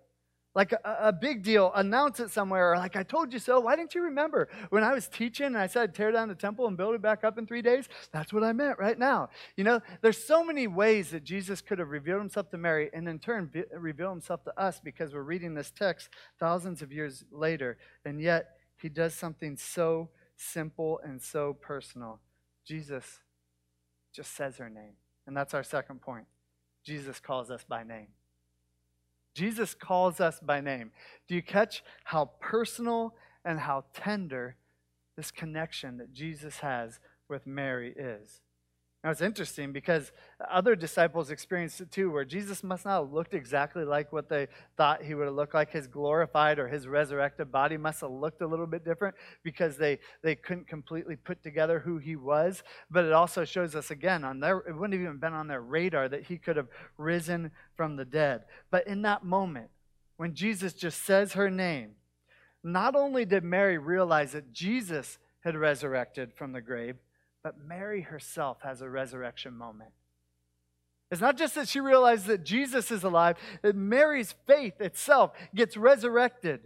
Like 0.55 0.71
a, 0.71 0.79
a, 1.01 1.13
big 1.13 1.43
deal, 1.43 1.71
announce 1.75 2.21
it 2.21 2.31
somewhere, 2.31 2.71
or 2.71 2.77
like 2.77 2.95
I 2.95 3.03
told 3.03 3.33
you 3.33 3.39
so. 3.39 3.59
Why 3.59 3.75
didn't 3.75 3.93
you 3.93 4.03
remember 4.03 4.47
when 4.69 4.83
I 4.83 4.93
was 4.93 5.07
teaching 5.09 5.47
and 5.47 5.57
I 5.57 5.67
said 5.67 5.93
tear 5.93 6.13
down 6.13 6.29
the 6.29 6.35
temple 6.35 6.65
and 6.67 6.77
build 6.77 6.95
it 6.95 7.01
back 7.01 7.25
up 7.25 7.37
in 7.37 7.45
three 7.45 7.61
days? 7.61 7.89
That's 8.13 8.31
what 8.31 8.43
I 8.43 8.53
meant 8.53 8.79
right 8.79 8.97
now. 8.97 9.29
You 9.57 9.65
know, 9.65 9.81
there's 10.01 10.17
so 10.17 10.43
many 10.45 10.67
ways 10.67 11.11
that 11.11 11.25
Jesus 11.25 11.59
could 11.59 11.77
have 11.79 11.89
revealed 11.89 12.21
himself 12.21 12.49
to 12.51 12.57
Mary 12.57 12.89
and 12.93 13.07
in 13.09 13.19
turn 13.19 13.51
reveal 13.77 14.09
himself 14.09 14.43
to 14.45 14.59
us 14.59 14.79
because 14.81 15.13
we're 15.13 15.23
reading 15.23 15.53
this 15.53 15.71
text 15.71 16.09
thousands 16.39 16.81
of 16.81 16.91
years 16.91 17.25
later, 17.31 17.77
and 18.05 18.21
yet 18.21 18.57
he 18.81 18.87
does 18.87 19.13
something 19.13 19.57
so 19.57 20.09
simple 20.37 21.01
and 21.03 21.21
so 21.21 21.53
personal. 21.53 22.21
Jesus 22.65 23.19
just 24.13 24.33
says 24.35 24.57
her 24.57 24.69
name. 24.69 24.93
And 25.27 25.35
that's 25.35 25.53
our 25.53 25.63
second 25.63 26.01
point. 26.01 26.25
Jesus 26.85 27.19
calls 27.19 27.51
us 27.51 27.65
by 27.67 27.83
name. 27.83 28.07
Jesus 29.35 29.75
calls 29.75 30.19
us 30.19 30.39
by 30.39 30.61
name. 30.61 30.91
Do 31.27 31.35
you 31.35 31.43
catch 31.43 31.83
how 32.05 32.31
personal 32.39 33.13
and 33.43 33.59
how 33.59 33.83
tender 33.93 34.55
this 35.17 35.29
connection 35.29 35.97
that 35.97 36.13
Jesus 36.13 36.59
has 36.59 36.99
with 37.29 37.45
Mary 37.45 37.93
is? 37.97 38.41
Now 39.05 39.11
it's 39.11 39.21
interesting 39.21 39.71
because 39.71 40.11
other 40.49 40.75
disciples 40.75 41.29
experienced 41.29 41.79
it 41.79 41.91
too, 41.91 42.09
where 42.09 42.25
Jesus 42.25 42.63
must 42.63 42.85
not 42.85 43.03
have 43.03 43.13
looked 43.13 43.35
exactly 43.35 43.85
like 43.85 44.11
what 44.11 44.29
they 44.29 44.47
thought 44.77 45.03
he 45.03 45.13
would 45.13 45.27
have 45.27 45.35
looked 45.35 45.53
like. 45.53 45.69
His 45.69 45.85
glorified 45.85 46.57
or 46.57 46.67
his 46.67 46.87
resurrected 46.87 47.51
body 47.51 47.77
must 47.77 48.01
have 48.01 48.09
looked 48.09 48.41
a 48.41 48.47
little 48.47 48.65
bit 48.65 48.83
different 48.83 49.13
because 49.43 49.77
they, 49.77 49.99
they 50.23 50.33
couldn't 50.33 50.67
completely 50.67 51.15
put 51.17 51.43
together 51.43 51.77
who 51.77 51.99
he 51.99 52.15
was. 52.15 52.63
But 52.89 53.05
it 53.05 53.11
also 53.11 53.45
shows 53.45 53.75
us 53.75 53.91
again 53.91 54.23
on 54.23 54.39
their 54.39 54.57
it 54.57 54.73
wouldn't 54.73 54.93
have 54.93 55.01
even 55.03 55.19
been 55.19 55.33
on 55.33 55.47
their 55.47 55.61
radar 55.61 56.09
that 56.09 56.23
he 56.23 56.39
could 56.39 56.57
have 56.57 56.69
risen 56.97 57.51
from 57.77 57.97
the 57.97 58.05
dead. 58.05 58.45
But 58.71 58.87
in 58.87 59.03
that 59.03 59.23
moment, 59.23 59.69
when 60.17 60.33
Jesus 60.33 60.73
just 60.73 61.05
says 61.05 61.33
her 61.33 61.51
name, 61.51 61.91
not 62.63 62.95
only 62.95 63.23
did 63.23 63.43
Mary 63.43 63.77
realize 63.77 64.31
that 64.31 64.51
Jesus 64.51 65.19
had 65.41 65.55
resurrected 65.55 66.33
from 66.33 66.53
the 66.53 66.61
grave, 66.61 66.95
but 67.45 67.63
Mary 67.63 68.01
herself 68.01 68.57
has 68.63 68.81
a 68.81 68.89
resurrection 68.89 69.55
moment. 69.55 69.91
It's 71.11 71.21
not 71.21 71.37
just 71.37 71.53
that 71.53 71.67
she 71.67 71.79
realizes 71.79 72.25
that 72.25 72.43
Jesus 72.43 72.89
is 72.89 73.03
alive, 73.03 73.37
that 73.61 73.75
Mary's 73.75 74.33
faith 74.47 74.81
itself 74.81 75.31
gets 75.53 75.77
resurrected. 75.77 76.61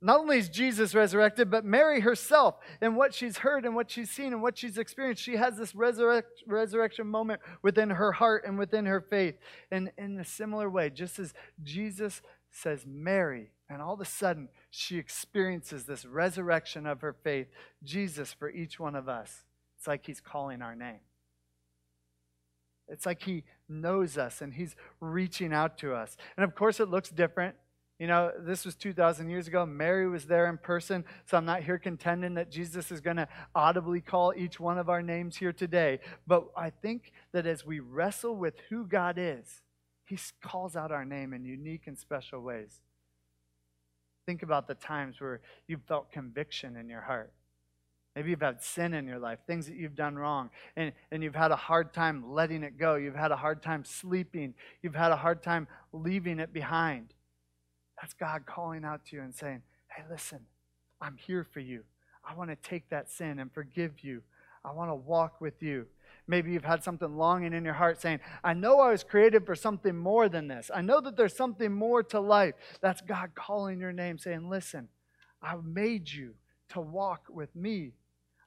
Not 0.00 0.20
only 0.20 0.38
is 0.38 0.48
Jesus 0.48 0.94
resurrected, 0.94 1.50
but 1.50 1.66
Mary 1.66 2.00
herself 2.00 2.54
and 2.80 2.96
what 2.96 3.12
she's 3.12 3.36
heard 3.36 3.66
and 3.66 3.74
what 3.74 3.90
she's 3.90 4.10
seen 4.10 4.32
and 4.32 4.40
what 4.40 4.56
she's 4.56 4.78
experienced, 4.78 5.22
she 5.22 5.36
has 5.36 5.58
this 5.58 5.74
resurrect, 5.74 6.42
resurrection 6.46 7.06
moment 7.06 7.42
within 7.60 7.90
her 7.90 8.12
heart 8.12 8.44
and 8.46 8.58
within 8.58 8.86
her 8.86 9.02
faith. 9.02 9.34
And 9.70 9.92
in 9.98 10.18
a 10.18 10.24
similar 10.24 10.70
way, 10.70 10.88
just 10.88 11.18
as 11.18 11.34
Jesus 11.62 12.22
says, 12.50 12.86
Mary, 12.86 13.50
and 13.68 13.82
all 13.82 13.92
of 13.92 14.00
a 14.00 14.06
sudden 14.06 14.48
she 14.70 14.96
experiences 14.96 15.84
this 15.84 16.06
resurrection 16.06 16.86
of 16.86 17.02
her 17.02 17.12
faith, 17.22 17.48
Jesus 17.82 18.32
for 18.32 18.48
each 18.48 18.80
one 18.80 18.96
of 18.96 19.10
us. 19.10 19.44
It's 19.84 19.88
like 19.88 20.06
he's 20.06 20.22
calling 20.22 20.62
our 20.62 20.74
name. 20.74 21.00
It's 22.88 23.04
like 23.04 23.20
he 23.20 23.44
knows 23.68 24.16
us 24.16 24.40
and 24.40 24.54
he's 24.54 24.74
reaching 24.98 25.52
out 25.52 25.76
to 25.78 25.92
us. 25.92 26.16
And 26.38 26.44
of 26.44 26.54
course, 26.54 26.80
it 26.80 26.88
looks 26.88 27.10
different. 27.10 27.54
You 27.98 28.06
know, 28.06 28.32
this 28.38 28.64
was 28.64 28.76
2,000 28.76 29.28
years 29.28 29.46
ago. 29.46 29.66
Mary 29.66 30.08
was 30.08 30.24
there 30.24 30.48
in 30.48 30.56
person, 30.56 31.04
so 31.26 31.36
I'm 31.36 31.44
not 31.44 31.64
here 31.64 31.76
contending 31.76 32.32
that 32.36 32.50
Jesus 32.50 32.90
is 32.90 33.02
going 33.02 33.18
to 33.18 33.28
audibly 33.54 34.00
call 34.00 34.32
each 34.34 34.58
one 34.58 34.78
of 34.78 34.88
our 34.88 35.02
names 35.02 35.36
here 35.36 35.52
today. 35.52 36.00
But 36.26 36.46
I 36.56 36.70
think 36.70 37.12
that 37.32 37.44
as 37.44 37.66
we 37.66 37.80
wrestle 37.80 38.36
with 38.36 38.54
who 38.70 38.86
God 38.86 39.16
is, 39.18 39.60
he 40.06 40.16
calls 40.42 40.76
out 40.76 40.92
our 40.92 41.04
name 41.04 41.34
in 41.34 41.44
unique 41.44 41.82
and 41.86 41.98
special 41.98 42.40
ways. 42.40 42.80
Think 44.24 44.42
about 44.42 44.66
the 44.66 44.76
times 44.76 45.20
where 45.20 45.42
you 45.68 45.76
felt 45.86 46.10
conviction 46.10 46.74
in 46.74 46.88
your 46.88 47.02
heart 47.02 47.34
Maybe 48.14 48.30
you've 48.30 48.42
had 48.42 48.62
sin 48.62 48.94
in 48.94 49.06
your 49.06 49.18
life, 49.18 49.40
things 49.46 49.66
that 49.66 49.76
you've 49.76 49.96
done 49.96 50.16
wrong, 50.16 50.50
and, 50.76 50.92
and 51.10 51.22
you've 51.22 51.34
had 51.34 51.50
a 51.50 51.56
hard 51.56 51.92
time 51.92 52.32
letting 52.32 52.62
it 52.62 52.78
go. 52.78 52.94
You've 52.94 53.16
had 53.16 53.32
a 53.32 53.36
hard 53.36 53.62
time 53.62 53.84
sleeping. 53.84 54.54
You've 54.82 54.94
had 54.94 55.10
a 55.10 55.16
hard 55.16 55.42
time 55.42 55.66
leaving 55.92 56.38
it 56.38 56.52
behind. 56.52 57.12
That's 58.00 58.14
God 58.14 58.46
calling 58.46 58.84
out 58.84 59.04
to 59.06 59.16
you 59.16 59.22
and 59.22 59.34
saying, 59.34 59.62
Hey, 59.88 60.04
listen, 60.10 60.40
I'm 61.00 61.16
here 61.16 61.44
for 61.44 61.60
you. 61.60 61.82
I 62.24 62.34
want 62.34 62.50
to 62.50 62.56
take 62.56 62.88
that 62.90 63.10
sin 63.10 63.38
and 63.38 63.52
forgive 63.52 64.02
you. 64.02 64.22
I 64.64 64.72
want 64.72 64.90
to 64.90 64.94
walk 64.94 65.40
with 65.40 65.62
you. 65.62 65.86
Maybe 66.26 66.52
you've 66.52 66.64
had 66.64 66.82
something 66.82 67.16
longing 67.16 67.52
in 67.52 67.64
your 67.64 67.74
heart 67.74 68.00
saying, 68.00 68.20
I 68.42 68.54
know 68.54 68.80
I 68.80 68.90
was 68.90 69.04
created 69.04 69.44
for 69.44 69.54
something 69.54 69.94
more 69.94 70.28
than 70.28 70.48
this. 70.48 70.70
I 70.74 70.80
know 70.80 71.00
that 71.02 71.16
there's 71.16 71.36
something 71.36 71.70
more 71.72 72.02
to 72.04 72.20
life. 72.20 72.54
That's 72.80 73.02
God 73.02 73.34
calling 73.34 73.78
your 73.78 73.92
name, 73.92 74.18
saying, 74.18 74.48
Listen, 74.48 74.88
I've 75.42 75.64
made 75.64 76.10
you 76.10 76.34
to 76.70 76.80
walk 76.80 77.26
with 77.28 77.54
me. 77.54 77.92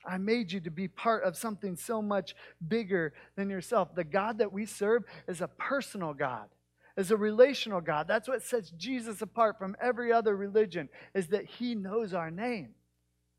I 0.08 0.18
made 0.18 0.52
you 0.52 0.60
to 0.62 0.72
be 0.72 0.88
part 0.88 1.24
of 1.24 1.36
something 1.36 1.76
so 1.76 2.02
much 2.02 2.36
bigger 2.66 3.14
than 3.36 3.50
yourself. 3.50 3.94
The 3.94 4.04
God 4.04 4.38
that 4.38 4.54
we 4.54 4.66
serve 4.66 5.04
is 5.28 5.42
a 5.42 5.48
personal 5.48 6.14
God, 6.14 6.48
is 6.96 7.12
a 7.12 7.18
relational 7.18 7.82
God. 7.82 8.08
That's 8.08 8.28
what 8.28 8.42
sets 8.42 8.72
Jesus 8.72 9.22
apart 9.22 9.60
from 9.60 9.76
every 9.82 10.14
other 10.14 10.36
religion, 10.36 10.90
is 11.14 11.28
that 11.28 11.46
he 11.46 11.76
knows 11.76 12.14
our 12.14 12.32
name. 12.32 12.70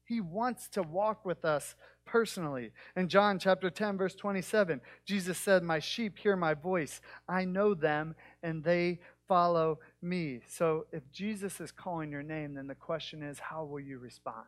He 0.04 0.20
wants 0.20 0.68
to 0.70 0.82
walk 0.82 1.24
with 1.24 1.44
us 1.44 1.74
personally. 2.06 2.72
In 2.96 3.08
John 3.08 3.38
chapter 3.38 3.68
10, 3.68 3.98
verse 3.98 4.14
27, 4.14 4.80
Jesus 5.04 5.36
said, 5.36 5.62
My 5.62 5.78
sheep 5.78 6.18
hear 6.18 6.36
my 6.36 6.54
voice. 6.54 7.00
I 7.28 7.44
know 7.44 7.74
them, 7.74 8.14
and 8.42 8.64
they 8.64 9.00
follow 9.28 9.78
me. 10.00 10.40
So 10.48 10.86
if 10.92 11.02
Jesus 11.12 11.60
is 11.60 11.70
calling 11.70 12.10
your 12.10 12.22
name, 12.22 12.54
then 12.54 12.66
the 12.66 12.74
question 12.74 13.22
is, 13.22 13.38
how 13.38 13.64
will 13.64 13.80
you 13.80 13.98
respond? 13.98 14.46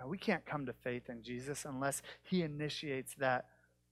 Now, 0.00 0.06
we 0.06 0.18
can't 0.18 0.46
come 0.46 0.66
to 0.66 0.72
faith 0.72 1.08
in 1.08 1.22
Jesus 1.22 1.64
unless 1.64 2.02
He 2.22 2.42
initiates 2.42 3.14
that 3.18 3.46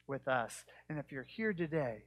with 0.07 0.29
us. 0.29 0.64
And 0.88 0.99
if 0.99 1.11
you're 1.11 1.25
here 1.25 1.53
today, 1.53 2.05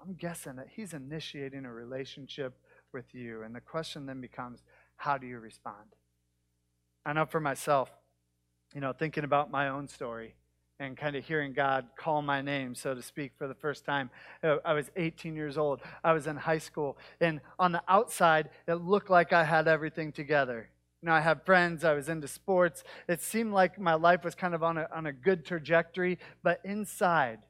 I'm 0.00 0.14
guessing 0.14 0.56
that 0.56 0.68
He's 0.74 0.94
initiating 0.94 1.64
a 1.64 1.72
relationship 1.72 2.58
with 2.92 3.14
you. 3.14 3.42
And 3.42 3.54
the 3.54 3.60
question 3.60 4.06
then 4.06 4.20
becomes 4.20 4.62
how 4.96 5.18
do 5.18 5.26
you 5.26 5.38
respond? 5.38 5.94
I 7.04 7.12
know 7.12 7.26
for 7.26 7.40
myself, 7.40 7.90
you 8.74 8.80
know, 8.80 8.92
thinking 8.92 9.24
about 9.24 9.50
my 9.50 9.68
own 9.68 9.88
story 9.88 10.34
and 10.80 10.96
kind 10.96 11.14
of 11.14 11.24
hearing 11.24 11.52
God 11.52 11.86
call 11.96 12.22
my 12.22 12.42
name, 12.42 12.74
so 12.74 12.94
to 12.94 13.02
speak, 13.02 13.32
for 13.36 13.46
the 13.46 13.54
first 13.54 13.84
time. 13.84 14.10
Uh, 14.42 14.56
I 14.64 14.72
was 14.72 14.90
18 14.96 15.36
years 15.36 15.56
old. 15.56 15.80
I 16.02 16.12
was 16.12 16.26
in 16.26 16.36
high 16.36 16.58
school. 16.58 16.98
And 17.20 17.40
on 17.58 17.72
the 17.72 17.82
outside, 17.86 18.50
it 18.66 18.74
looked 18.74 19.10
like 19.10 19.32
I 19.32 19.44
had 19.44 19.68
everything 19.68 20.10
together. 20.10 20.68
You 21.04 21.10
know, 21.10 21.16
I 21.16 21.20
have 21.20 21.44
friends, 21.44 21.84
I 21.84 21.92
was 21.92 22.08
into 22.08 22.26
sports. 22.26 22.82
It 23.08 23.20
seemed 23.20 23.52
like 23.52 23.78
my 23.78 23.92
life 23.92 24.24
was 24.24 24.34
kind 24.34 24.54
of 24.54 24.62
on 24.62 24.78
a, 24.78 24.88
on 24.90 25.04
a 25.04 25.12
good 25.12 25.44
trajectory, 25.44 26.18
but 26.42 26.62
inside, 26.64 27.40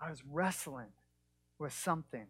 I 0.00 0.08
was 0.08 0.22
wrestling 0.24 0.88
with 1.58 1.74
something. 1.74 2.28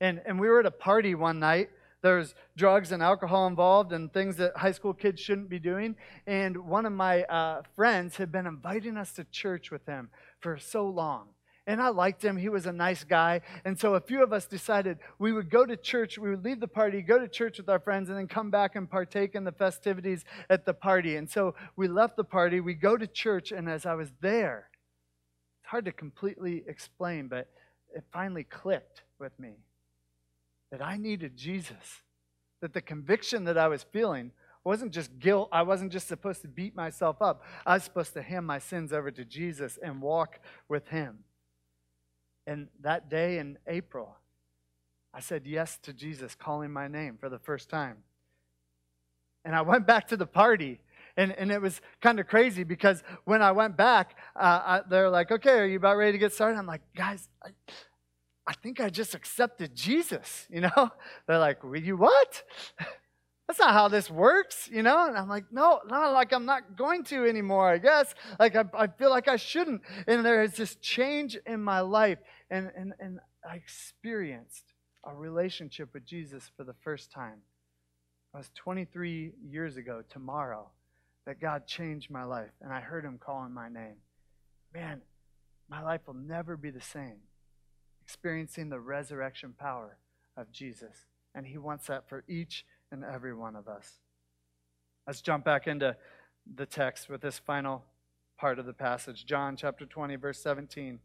And, 0.00 0.22
and 0.26 0.38
we 0.38 0.48
were 0.48 0.60
at 0.60 0.66
a 0.66 0.70
party 0.70 1.16
one 1.16 1.40
night 1.40 1.70
there's 2.02 2.36
drugs 2.56 2.92
and 2.92 3.02
alcohol 3.02 3.48
involved 3.48 3.90
and 3.92 4.12
things 4.12 4.36
that 4.36 4.56
high 4.58 4.70
school 4.70 4.94
kids 4.94 5.20
shouldn't 5.20 5.48
be 5.48 5.58
doing. 5.58 5.96
And 6.24 6.68
one 6.68 6.86
of 6.86 6.92
my 6.92 7.24
uh, 7.24 7.62
friends 7.74 8.16
had 8.18 8.30
been 8.30 8.46
inviting 8.46 8.96
us 8.96 9.12
to 9.14 9.24
church 9.24 9.72
with 9.72 9.86
him 9.86 10.10
for 10.38 10.56
so 10.56 10.86
long. 10.86 11.30
And 11.66 11.80
I 11.80 11.88
liked 11.88 12.22
him. 12.22 12.36
He 12.36 12.50
was 12.50 12.66
a 12.66 12.72
nice 12.72 13.04
guy. 13.04 13.40
And 13.64 13.78
so 13.78 13.94
a 13.94 14.00
few 14.00 14.22
of 14.22 14.32
us 14.32 14.46
decided 14.46 14.98
we 15.18 15.32
would 15.32 15.48
go 15.48 15.64
to 15.64 15.76
church, 15.76 16.18
we 16.18 16.28
would 16.28 16.44
leave 16.44 16.60
the 16.60 16.68
party, 16.68 17.00
go 17.00 17.18
to 17.18 17.26
church 17.26 17.56
with 17.56 17.70
our 17.70 17.78
friends, 17.78 18.10
and 18.10 18.18
then 18.18 18.28
come 18.28 18.50
back 18.50 18.76
and 18.76 18.90
partake 18.90 19.34
in 19.34 19.44
the 19.44 19.52
festivities 19.52 20.24
at 20.50 20.66
the 20.66 20.74
party. 20.74 21.16
And 21.16 21.28
so 21.28 21.54
we 21.74 21.88
left 21.88 22.16
the 22.16 22.24
party, 22.24 22.60
we 22.60 22.74
go 22.74 22.98
to 22.98 23.06
church, 23.06 23.50
and 23.50 23.68
as 23.68 23.86
I 23.86 23.94
was 23.94 24.12
there, 24.20 24.68
it's 25.62 25.70
hard 25.70 25.86
to 25.86 25.92
completely 25.92 26.62
explain, 26.66 27.28
but 27.28 27.48
it 27.94 28.04
finally 28.12 28.44
clicked 28.44 29.02
with 29.18 29.38
me 29.38 29.54
that 30.70 30.82
I 30.82 30.98
needed 30.98 31.36
Jesus. 31.36 32.02
That 32.60 32.74
the 32.74 32.82
conviction 32.82 33.44
that 33.44 33.56
I 33.56 33.68
was 33.68 33.84
feeling 33.84 34.32
wasn't 34.64 34.92
just 34.92 35.18
guilt. 35.18 35.48
I 35.52 35.62
wasn't 35.62 35.92
just 35.92 36.08
supposed 36.08 36.42
to 36.42 36.48
beat 36.48 36.74
myself 36.74 37.22
up. 37.22 37.42
I 37.64 37.74
was 37.74 37.84
supposed 37.84 38.14
to 38.14 38.22
hand 38.22 38.46
my 38.46 38.58
sins 38.58 38.92
over 38.92 39.10
to 39.10 39.24
Jesus 39.24 39.78
and 39.82 40.02
walk 40.02 40.40
with 40.68 40.88
Him. 40.88 41.18
And 42.46 42.68
that 42.80 43.08
day 43.08 43.38
in 43.38 43.58
April, 43.66 44.16
I 45.12 45.20
said 45.20 45.46
yes 45.46 45.78
to 45.82 45.92
Jesus 45.92 46.34
calling 46.34 46.72
my 46.72 46.88
name 46.88 47.16
for 47.18 47.28
the 47.28 47.38
first 47.38 47.68
time. 47.68 47.98
And 49.44 49.54
I 49.54 49.62
went 49.62 49.86
back 49.86 50.08
to 50.08 50.16
the 50.16 50.26
party. 50.26 50.80
And, 51.16 51.32
and 51.32 51.52
it 51.52 51.62
was 51.62 51.80
kind 52.00 52.18
of 52.18 52.26
crazy 52.26 52.64
because 52.64 53.02
when 53.24 53.40
I 53.40 53.52
went 53.52 53.76
back, 53.76 54.16
uh, 54.34 54.80
they're 54.88 55.10
like, 55.10 55.30
okay, 55.30 55.58
are 55.58 55.66
you 55.66 55.76
about 55.76 55.96
ready 55.96 56.12
to 56.12 56.18
get 56.18 56.32
started? 56.32 56.58
I'm 56.58 56.66
like, 56.66 56.82
guys, 56.96 57.28
I, 57.42 57.50
I 58.46 58.52
think 58.54 58.80
I 58.80 58.90
just 58.90 59.14
accepted 59.14 59.74
Jesus, 59.74 60.46
you 60.50 60.60
know? 60.62 60.90
They're 61.26 61.38
like, 61.38 61.62
well, 61.62 61.76
you 61.76 61.96
what? 61.96 62.42
That's 63.46 63.58
not 63.58 63.74
how 63.74 63.88
this 63.88 64.10
works, 64.10 64.70
you 64.72 64.82
know? 64.82 65.06
And 65.06 65.18
I'm 65.18 65.28
like, 65.28 65.44
no, 65.52 65.80
not 65.86 66.12
like 66.12 66.32
I'm 66.32 66.46
not 66.46 66.76
going 66.76 67.04
to 67.04 67.26
anymore, 67.26 67.68
I 67.68 67.78
guess. 67.78 68.14
Like 68.38 68.56
I, 68.56 68.64
I 68.72 68.86
feel 68.86 69.10
like 69.10 69.28
I 69.28 69.36
shouldn't. 69.36 69.82
And 70.06 70.24
there 70.24 70.42
is 70.42 70.54
this 70.54 70.76
change 70.76 71.36
in 71.46 71.62
my 71.62 71.80
life. 71.80 72.18
And, 72.50 72.70
and, 72.76 72.94
and 72.98 73.20
I 73.48 73.56
experienced 73.56 74.72
a 75.04 75.14
relationship 75.14 75.90
with 75.92 76.06
Jesus 76.06 76.50
for 76.56 76.64
the 76.64 76.74
first 76.82 77.12
time. 77.12 77.42
It 78.32 78.38
was 78.38 78.50
23 78.54 79.32
years 79.46 79.76
ago 79.76 80.02
tomorrow 80.08 80.70
that 81.26 81.40
God 81.40 81.66
changed 81.66 82.10
my 82.10 82.24
life. 82.24 82.50
And 82.62 82.72
I 82.72 82.80
heard 82.80 83.04
him 83.04 83.18
calling 83.18 83.52
my 83.52 83.68
name. 83.68 83.96
Man, 84.72 85.02
my 85.68 85.82
life 85.82 86.00
will 86.06 86.14
never 86.14 86.56
be 86.56 86.70
the 86.70 86.80
same. 86.80 87.18
Experiencing 88.02 88.70
the 88.70 88.80
resurrection 88.80 89.54
power 89.58 89.98
of 90.34 90.50
Jesus. 90.50 91.06
And 91.34 91.46
he 91.46 91.58
wants 91.58 91.88
that 91.88 92.08
for 92.08 92.24
each 92.26 92.64
in 92.92 93.04
every 93.04 93.34
one 93.34 93.56
of 93.56 93.68
us. 93.68 93.98
Let's 95.06 95.20
jump 95.20 95.44
back 95.44 95.66
into 95.66 95.96
the 96.54 96.66
text 96.66 97.08
with 97.08 97.20
this 97.20 97.38
final 97.38 97.84
part 98.38 98.58
of 98.58 98.66
the 98.66 98.72
passage. 98.72 99.24
John 99.26 99.56
chapter 99.56 99.86
20, 99.86 100.16
verse 100.16 100.40
17 100.40 100.98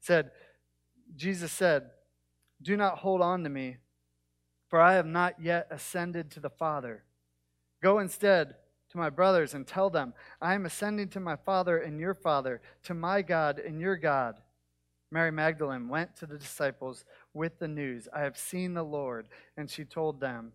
said, 0.00 0.30
Jesus 1.16 1.52
said, 1.52 1.90
Do 2.62 2.76
not 2.76 2.98
hold 2.98 3.20
on 3.20 3.42
to 3.44 3.50
me, 3.50 3.76
for 4.68 4.80
I 4.80 4.94
have 4.94 5.06
not 5.06 5.40
yet 5.40 5.66
ascended 5.70 6.30
to 6.32 6.40
the 6.40 6.50
Father. 6.50 7.04
Go 7.82 7.98
instead 7.98 8.54
to 8.90 8.98
my 8.98 9.10
brothers 9.10 9.54
and 9.54 9.66
tell 9.66 9.90
them, 9.90 10.14
I 10.40 10.54
am 10.54 10.66
ascending 10.66 11.08
to 11.10 11.20
my 11.20 11.36
Father 11.36 11.78
and 11.78 12.00
your 12.00 12.14
Father, 12.14 12.60
to 12.84 12.94
my 12.94 13.22
God 13.22 13.58
and 13.58 13.80
your 13.80 13.96
God. 13.96 14.36
Mary 15.12 15.32
Magdalene 15.32 15.88
went 15.88 16.16
to 16.16 16.26
the 16.26 16.38
disciples 16.38 17.04
with 17.34 17.58
the 17.58 17.68
news, 17.68 18.08
I 18.14 18.20
have 18.20 18.38
seen 18.38 18.74
the 18.74 18.84
Lord, 18.84 19.26
and 19.56 19.68
she 19.68 19.84
told 19.84 20.20
them 20.20 20.52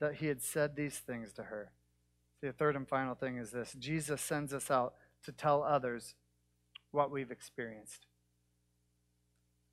that 0.00 0.16
he 0.16 0.26
had 0.26 0.42
said 0.42 0.76
these 0.76 0.98
things 0.98 1.32
to 1.34 1.44
her. 1.44 1.70
The 2.40 2.52
third 2.52 2.76
and 2.76 2.88
final 2.88 3.14
thing 3.14 3.36
is 3.36 3.50
this 3.50 3.74
Jesus 3.78 4.20
sends 4.20 4.54
us 4.54 4.70
out 4.70 4.94
to 5.24 5.32
tell 5.32 5.62
others 5.62 6.14
what 6.92 7.10
we've 7.10 7.30
experienced. 7.30 8.06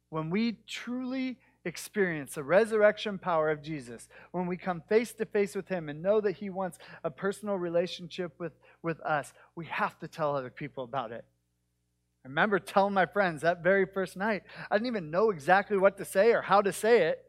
When 0.09 0.29
we 0.29 0.57
truly 0.67 1.38
experience 1.63 2.35
the 2.35 2.43
resurrection 2.43 3.17
power 3.17 3.49
of 3.49 3.61
Jesus, 3.61 4.07
when 4.31 4.47
we 4.47 4.57
come 4.57 4.81
face 4.88 5.13
to 5.13 5.25
face 5.25 5.55
with 5.55 5.67
Him 5.67 5.89
and 5.89 6.01
know 6.01 6.21
that 6.21 6.33
He 6.33 6.49
wants 6.49 6.77
a 7.03 7.11
personal 7.11 7.55
relationship 7.55 8.33
with, 8.39 8.53
with 8.81 8.99
us, 9.01 9.33
we 9.55 9.65
have 9.65 9.97
to 9.99 10.07
tell 10.07 10.35
other 10.35 10.49
people 10.49 10.83
about 10.83 11.11
it. 11.11 11.25
I 12.23 12.27
remember 12.27 12.59
telling 12.59 12.93
my 12.93 13.05
friends 13.05 13.41
that 13.41 13.63
very 13.63 13.85
first 13.85 14.17
night, 14.17 14.43
I 14.71 14.75
didn't 14.75 14.88
even 14.88 15.11
know 15.11 15.29
exactly 15.29 15.77
what 15.77 15.97
to 15.97 16.05
say 16.05 16.31
or 16.31 16.41
how 16.41 16.61
to 16.61 16.73
say 16.73 17.03
it. 17.03 17.23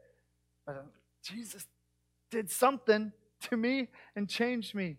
But 0.65 0.75
uh, 0.75 0.81
Jesus 1.23 1.65
did 2.29 2.49
something 2.49 3.11
to 3.49 3.57
me 3.57 3.89
and 4.15 4.27
changed 4.29 4.75
me. 4.75 4.97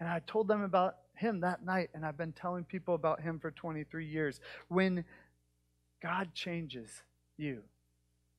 And 0.00 0.08
I 0.08 0.20
told 0.26 0.48
them 0.48 0.62
about 0.62 0.96
him 1.14 1.40
that 1.40 1.64
night, 1.64 1.90
and 1.94 2.04
I've 2.04 2.16
been 2.16 2.32
telling 2.32 2.64
people 2.64 2.94
about 2.94 3.20
him 3.20 3.38
for 3.38 3.50
23 3.50 4.06
years. 4.06 4.40
When 4.68 5.04
God 6.02 6.34
changes 6.34 7.02
you, 7.36 7.62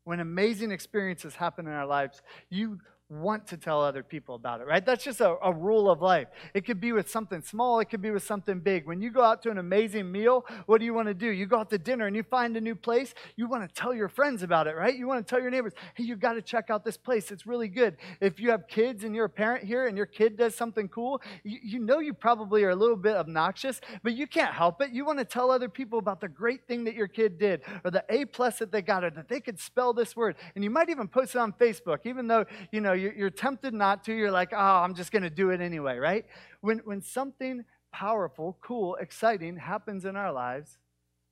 when 0.04 0.20
amazing 0.20 0.72
experiences 0.72 1.36
happen 1.36 1.66
in 1.66 1.72
our 1.72 1.86
lives, 1.86 2.22
you 2.50 2.80
want 3.21 3.47
to 3.47 3.58
tell 3.58 3.82
other 3.82 4.04
people 4.04 4.36
about 4.36 4.62
it, 4.62 4.67
right? 4.67 4.86
That's 4.86 5.04
just 5.04 5.21
a, 5.21 5.36
a, 5.43 5.54
rule 5.54 5.89
of 5.89 6.02
life. 6.02 6.28
It 6.54 6.65
could 6.65 6.80
be 6.82 6.91
with 6.91 7.10
something 7.10 7.41
small, 7.41 7.80
it 7.80 7.86
could 7.86 8.02
be 8.02 8.12
with 8.12 8.23
something 8.23 8.60
big. 8.60 8.86
When 8.86 9.02
you 9.02 9.12
go 9.12 9.21
out 9.21 9.41
to 9.43 9.52
an 9.52 9.58
amazing 9.58 10.12
meal, 10.12 10.45
what 10.65 10.80
do 10.80 10.86
you 10.86 10.93
want 10.93 11.08
to 11.08 11.13
do? 11.13 11.28
You 11.28 11.45
go 11.45 11.60
out 11.60 11.69
to 11.69 11.78
dinner 11.78 12.08
and 12.08 12.15
you 12.15 12.23
find 12.23 12.58
a 12.58 12.62
new 12.62 12.76
place, 12.76 13.13
you 13.36 13.47
want 13.47 13.67
to 13.67 13.73
tell 13.73 13.93
your 13.93 14.10
friends 14.10 14.43
about 14.43 14.67
it, 14.67 14.76
right? 14.76 14.95
You 14.95 15.08
want 15.08 15.26
to 15.26 15.30
tell 15.30 15.41
your 15.41 15.52
neighbors, 15.52 15.73
hey, 15.93 16.04
you've 16.04 16.19
got 16.19 16.34
to 16.34 16.41
check 16.41 16.69
out 16.69 16.84
this 16.84 16.97
place. 16.97 17.32
It's 17.32 17.45
really 17.45 17.67
good. 17.67 17.97
If 18.19 18.39
you 18.39 18.52
have 18.52 18.67
kids 18.67 19.04
and 19.04 19.15
you're 19.15 19.26
a 19.26 19.30
parent 19.30 19.63
here 19.63 19.88
and 19.88 19.95
your 19.95 20.06
kid 20.06 20.38
does 20.38 20.56
something 20.56 20.88
cool, 20.89 21.21
you, 21.43 21.60
you 21.63 21.80
know 21.80 21.99
you 21.99 22.13
probably 22.13 22.63
are 22.63 22.71
a 22.71 22.76
little 22.76 22.95
bit 22.95 23.15
obnoxious, 23.15 23.80
but 24.02 24.13
you 24.13 24.28
can't 24.28 24.54
help 24.54 24.82
it. 24.82 24.91
You 24.91 25.06
want 25.06 25.19
to 25.19 25.26
tell 25.26 25.52
other 25.52 25.69
people 25.69 25.99
about 25.99 26.21
the 26.21 26.28
great 26.28 26.67
thing 26.67 26.84
that 26.86 26.95
your 26.95 27.08
kid 27.08 27.38
did 27.38 27.62
or 27.84 27.91
the 27.91 28.04
A 28.10 28.26
plus 28.26 28.60
that 28.60 28.71
they 28.71 28.82
got 28.82 29.04
or 29.04 29.10
that 29.12 29.30
they 29.30 29.39
could 29.39 29.60
spell 29.60 29.93
this 29.93 30.15
word. 30.15 30.36
And 30.56 30.63
you 30.63 30.69
might 30.69 30.89
even 30.89 31.08
post 31.08 31.36
it 31.36 31.39
on 31.39 31.54
Facebook, 31.54 31.99
even 32.06 32.28
though, 32.28 32.45
you 32.71 32.82
know, 32.82 32.93
you're, 33.04 33.13
you're 33.13 33.30
tempted 33.30 33.74
not 33.74 34.04
to. 34.06 34.13
You're 34.13 34.32
like, 34.32 34.54
oh, 34.54 34.58
I'm 34.58 34.96
just 34.96 35.12
going 35.12 35.24
to 35.24 35.30
do 35.30 35.50
it 35.50 35.62
anyway, 35.62 35.98
right? 35.98 36.26
When, 36.62 36.80
when 36.86 37.02
something 37.02 37.66
powerful, 37.92 38.58
cool, 38.62 38.96
exciting 38.96 39.58
happens 39.58 40.06
in 40.06 40.16
our 40.16 40.32
lives, 40.32 40.78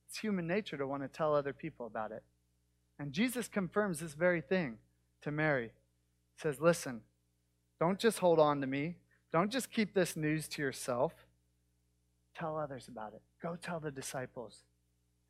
it's 0.08 0.18
human 0.18 0.46
nature 0.46 0.76
to 0.76 0.86
want 0.86 1.02
to 1.02 1.08
tell 1.08 1.34
other 1.34 1.52
people 1.52 1.86
about 1.86 2.12
it. 2.12 2.22
And 2.98 3.12
Jesus 3.12 3.48
confirms 3.48 4.00
this 4.00 4.12
very 4.12 4.42
thing 4.42 4.76
to 5.22 5.30
Mary. 5.30 5.72
He 6.36 6.42
says, 6.42 6.60
Listen, 6.60 7.00
don't 7.80 7.98
just 7.98 8.18
hold 8.18 8.38
on 8.38 8.60
to 8.60 8.66
me. 8.66 8.96
Don't 9.32 9.50
just 9.50 9.72
keep 9.72 9.94
this 9.94 10.14
news 10.14 10.46
to 10.48 10.62
yourself. 10.62 11.12
Tell 12.36 12.58
others 12.58 12.86
about 12.88 13.14
it. 13.14 13.22
Go 13.42 13.56
tell 13.56 13.80
the 13.80 13.90
disciples. 13.90 14.58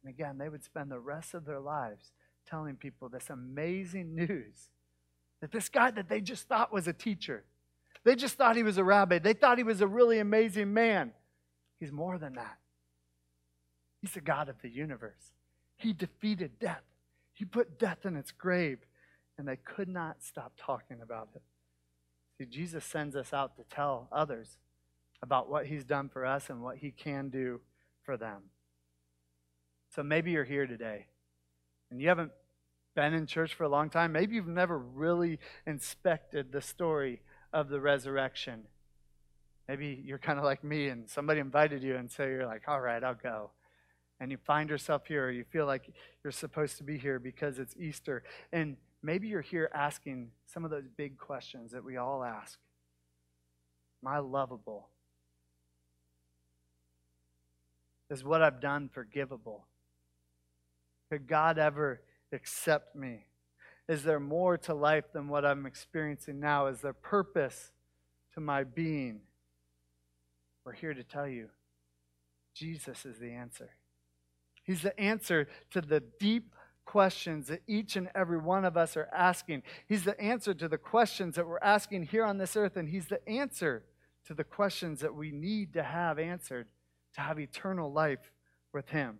And 0.02 0.12
again, 0.12 0.38
they 0.38 0.48
would 0.48 0.64
spend 0.64 0.90
the 0.90 0.98
rest 0.98 1.34
of 1.34 1.44
their 1.44 1.60
lives 1.60 2.10
telling 2.48 2.74
people 2.74 3.08
this 3.08 3.30
amazing 3.30 4.14
news 4.16 4.68
that 5.42 5.52
this 5.52 5.68
guy 5.68 5.90
that 5.90 6.08
they 6.08 6.22
just 6.22 6.48
thought 6.48 6.72
was 6.72 6.88
a 6.88 6.92
teacher, 6.92 7.44
they 8.04 8.14
just 8.14 8.36
thought 8.36 8.56
he 8.56 8.62
was 8.62 8.78
a 8.78 8.84
rabbi, 8.84 9.18
they 9.18 9.34
thought 9.34 9.58
he 9.58 9.64
was 9.64 9.82
a 9.82 9.86
really 9.86 10.18
amazing 10.18 10.72
man. 10.72 11.12
He's 11.78 11.92
more 11.92 12.16
than 12.16 12.34
that. 12.34 12.58
He's 14.00 14.12
the 14.12 14.20
God 14.20 14.48
of 14.48 14.56
the 14.62 14.70
universe. 14.70 15.32
He 15.76 15.92
defeated 15.92 16.58
death, 16.58 16.84
He 17.34 17.44
put 17.44 17.78
death 17.78 18.06
in 18.06 18.16
its 18.16 18.30
grave, 18.30 18.78
and 19.36 19.46
they 19.46 19.56
could 19.56 19.88
not 19.88 20.22
stop 20.22 20.52
talking 20.56 21.00
about 21.02 21.28
it. 21.34 21.42
See, 22.38 22.46
Jesus 22.46 22.84
sends 22.84 23.16
us 23.16 23.32
out 23.32 23.56
to 23.56 23.64
tell 23.64 24.08
others 24.12 24.58
about 25.22 25.50
what 25.50 25.66
He's 25.66 25.84
done 25.84 26.08
for 26.08 26.24
us 26.24 26.50
and 26.50 26.62
what 26.62 26.78
He 26.78 26.92
can 26.92 27.30
do 27.30 27.60
for 28.04 28.16
them. 28.16 28.42
So 29.94 30.02
maybe 30.02 30.30
you're 30.30 30.44
here 30.44 30.66
today 30.66 31.06
and 31.90 32.00
you 32.00 32.08
haven't 32.08 32.32
been 32.94 33.14
in 33.14 33.26
church 33.26 33.54
for 33.54 33.64
a 33.64 33.68
long 33.68 33.90
time, 33.90 34.12
maybe 34.12 34.34
you've 34.34 34.46
never 34.46 34.78
really 34.78 35.38
inspected 35.66 36.52
the 36.52 36.60
story 36.60 37.20
of 37.52 37.68
the 37.68 37.80
resurrection. 37.80 38.62
Maybe 39.68 40.02
you're 40.04 40.18
kind 40.18 40.38
of 40.38 40.44
like 40.44 40.62
me 40.64 40.88
and 40.88 41.08
somebody 41.08 41.40
invited 41.40 41.82
you, 41.82 41.96
and 41.96 42.10
so 42.10 42.24
you're 42.24 42.46
like, 42.46 42.62
all 42.68 42.80
right, 42.80 43.02
I'll 43.02 43.14
go. 43.14 43.50
And 44.20 44.30
you 44.30 44.36
find 44.36 44.70
yourself 44.70 45.06
here, 45.06 45.26
or 45.26 45.30
you 45.30 45.44
feel 45.44 45.66
like 45.66 45.90
you're 46.22 46.32
supposed 46.32 46.76
to 46.78 46.84
be 46.84 46.98
here 46.98 47.18
because 47.18 47.58
it's 47.58 47.74
Easter. 47.76 48.22
And 48.52 48.76
maybe 49.02 49.28
you're 49.28 49.40
here 49.40 49.70
asking 49.74 50.30
some 50.46 50.64
of 50.64 50.70
those 50.70 50.86
big 50.96 51.18
questions 51.18 51.72
that 51.72 51.84
we 51.84 51.96
all 51.96 52.22
ask 52.22 52.58
Am 54.04 54.12
I 54.12 54.18
lovable? 54.18 54.88
Is 58.10 58.22
what 58.22 58.42
I've 58.42 58.60
done 58.60 58.90
forgivable? 58.92 59.64
Could 61.10 61.26
God 61.26 61.58
ever 61.58 62.00
accept 62.32 62.96
me? 62.96 63.26
Is 63.88 64.04
there 64.04 64.20
more 64.20 64.56
to 64.58 64.74
life 64.74 65.04
than 65.12 65.28
what 65.28 65.44
I'm 65.44 65.66
experiencing 65.66 66.40
now? 66.40 66.66
Is 66.66 66.80
there 66.80 66.92
purpose 66.92 67.72
to 68.34 68.40
my 68.40 68.64
being? 68.64 69.20
We're 70.64 70.72
here 70.72 70.94
to 70.94 71.02
tell 71.02 71.26
you 71.26 71.48
Jesus 72.54 73.04
is 73.04 73.18
the 73.18 73.32
answer. 73.32 73.70
He's 74.62 74.82
the 74.82 74.98
answer 74.98 75.48
to 75.72 75.80
the 75.80 76.02
deep 76.20 76.54
questions 76.84 77.48
that 77.48 77.62
each 77.66 77.96
and 77.96 78.08
every 78.14 78.38
one 78.38 78.64
of 78.64 78.76
us 78.76 78.96
are 78.96 79.08
asking. 79.12 79.62
He's 79.88 80.04
the 80.04 80.20
answer 80.20 80.54
to 80.54 80.68
the 80.68 80.78
questions 80.78 81.36
that 81.36 81.46
we're 81.46 81.58
asking 81.60 82.04
here 82.04 82.24
on 82.24 82.38
this 82.38 82.56
earth, 82.56 82.76
and 82.76 82.88
He's 82.88 83.08
the 83.08 83.26
answer 83.28 83.84
to 84.26 84.34
the 84.34 84.44
questions 84.44 85.00
that 85.00 85.14
we 85.14 85.30
need 85.30 85.72
to 85.74 85.82
have 85.82 86.18
answered 86.18 86.68
to 87.14 87.20
have 87.20 87.38
eternal 87.38 87.92
life 87.92 88.30
with 88.72 88.88
Him. 88.90 89.18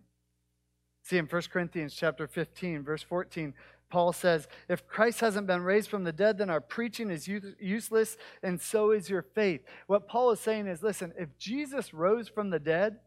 See 1.03 1.17
in 1.17 1.25
1 1.25 1.41
Corinthians 1.51 1.93
chapter 1.93 2.27
15, 2.27 2.83
verse 2.83 3.03
14, 3.03 3.53
Paul 3.89 4.13
says, 4.13 4.47
If 4.69 4.87
Christ 4.87 5.19
hasn't 5.19 5.47
been 5.47 5.61
raised 5.61 5.89
from 5.89 6.05
the 6.05 6.13
dead, 6.13 6.37
then 6.37 6.49
our 6.49 6.61
preaching 6.61 7.11
is 7.11 7.27
useless, 7.27 8.17
and 8.41 8.59
so 8.59 8.91
is 8.91 9.09
your 9.09 9.21
faith. 9.21 9.61
What 9.87 10.07
Paul 10.07 10.31
is 10.31 10.39
saying 10.39 10.67
is 10.67 10.81
listen, 10.81 11.13
if 11.19 11.37
Jesus 11.37 11.93
rose 11.93 12.29
from 12.29 12.49
the 12.49 12.59
dead, 12.59 12.99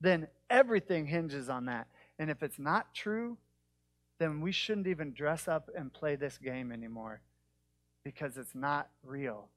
then 0.00 0.26
everything 0.50 1.06
hinges 1.06 1.48
on 1.48 1.66
that. 1.66 1.86
And 2.18 2.30
if 2.30 2.42
it's 2.42 2.58
not 2.58 2.92
true, 2.92 3.38
then 4.18 4.40
we 4.40 4.52
shouldn't 4.52 4.86
even 4.86 5.12
dress 5.12 5.48
up 5.48 5.70
and 5.76 5.92
play 5.92 6.16
this 6.16 6.36
game 6.36 6.70
anymore 6.70 7.20
because 8.04 8.36
it's 8.36 8.54
not 8.54 8.88
real. 9.04 9.48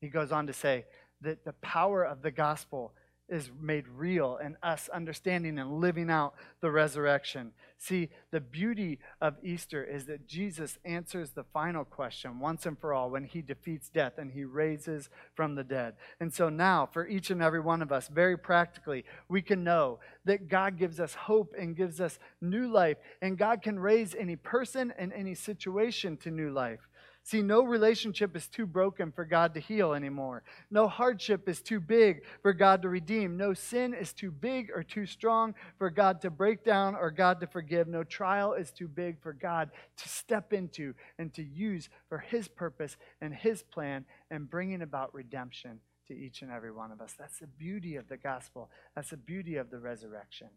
He 0.00 0.08
goes 0.08 0.32
on 0.32 0.46
to 0.48 0.52
say 0.52 0.84
that 1.22 1.44
the 1.44 1.54
power 1.54 2.04
of 2.04 2.22
the 2.22 2.30
gospel 2.30 2.92
is 3.28 3.50
made 3.60 3.86
real 3.88 4.38
in 4.42 4.56
us 4.62 4.88
understanding 4.88 5.58
and 5.58 5.80
living 5.80 6.10
out 6.10 6.34
the 6.60 6.70
resurrection. 6.70 7.52
See, 7.80 8.08
the 8.32 8.40
beauty 8.40 8.98
of 9.20 9.36
Easter 9.42 9.84
is 9.84 10.06
that 10.06 10.26
Jesus 10.26 10.78
answers 10.84 11.30
the 11.30 11.44
final 11.44 11.84
question 11.84 12.40
once 12.40 12.66
and 12.66 12.76
for 12.76 12.92
all 12.92 13.10
when 13.10 13.24
he 13.24 13.40
defeats 13.40 13.88
death 13.88 14.14
and 14.18 14.32
he 14.32 14.44
raises 14.44 15.08
from 15.34 15.54
the 15.54 15.62
dead. 15.62 15.94
And 16.18 16.34
so 16.34 16.48
now, 16.48 16.88
for 16.92 17.06
each 17.06 17.30
and 17.30 17.40
every 17.40 17.60
one 17.60 17.80
of 17.80 17.92
us, 17.92 18.08
very 18.08 18.36
practically, 18.36 19.04
we 19.28 19.42
can 19.42 19.62
know 19.62 20.00
that 20.24 20.48
God 20.48 20.76
gives 20.76 20.98
us 20.98 21.14
hope 21.14 21.54
and 21.56 21.76
gives 21.76 22.00
us 22.00 22.18
new 22.40 22.66
life, 22.66 22.96
and 23.22 23.38
God 23.38 23.62
can 23.62 23.78
raise 23.78 24.14
any 24.14 24.34
person 24.34 24.92
and 24.98 25.12
any 25.12 25.34
situation 25.34 26.16
to 26.18 26.30
new 26.30 26.50
life. 26.50 26.87
See, 27.28 27.42
no 27.42 27.62
relationship 27.62 28.34
is 28.36 28.48
too 28.48 28.64
broken 28.64 29.12
for 29.12 29.26
God 29.26 29.52
to 29.52 29.60
heal 29.60 29.92
anymore. 29.92 30.44
No 30.70 30.88
hardship 30.88 31.46
is 31.46 31.60
too 31.60 31.78
big 31.78 32.22
for 32.40 32.54
God 32.54 32.80
to 32.80 32.88
redeem. 32.88 33.36
No 33.36 33.52
sin 33.52 33.92
is 33.92 34.14
too 34.14 34.30
big 34.30 34.70
or 34.74 34.82
too 34.82 35.04
strong 35.04 35.54
for 35.76 35.90
God 35.90 36.22
to 36.22 36.30
break 36.30 36.64
down 36.64 36.94
or 36.94 37.10
God 37.10 37.40
to 37.40 37.46
forgive. 37.46 37.86
No 37.86 38.02
trial 38.02 38.54
is 38.54 38.70
too 38.70 38.88
big 38.88 39.20
for 39.20 39.34
God 39.34 39.68
to 39.98 40.08
step 40.08 40.54
into 40.54 40.94
and 41.18 41.30
to 41.34 41.42
use 41.42 41.90
for 42.08 42.16
His 42.16 42.48
purpose 42.48 42.96
and 43.20 43.34
His 43.34 43.62
plan 43.62 44.06
and 44.30 44.48
bringing 44.48 44.80
about 44.80 45.12
redemption 45.12 45.80
to 46.06 46.14
each 46.14 46.40
and 46.40 46.50
every 46.50 46.72
one 46.72 46.92
of 46.92 47.02
us. 47.02 47.12
That's 47.18 47.40
the 47.40 47.46
beauty 47.46 47.96
of 47.96 48.08
the 48.08 48.16
gospel. 48.16 48.70
That's 48.94 49.10
the 49.10 49.18
beauty 49.18 49.56
of 49.56 49.68
the 49.68 49.78
resurrection. 49.78 50.48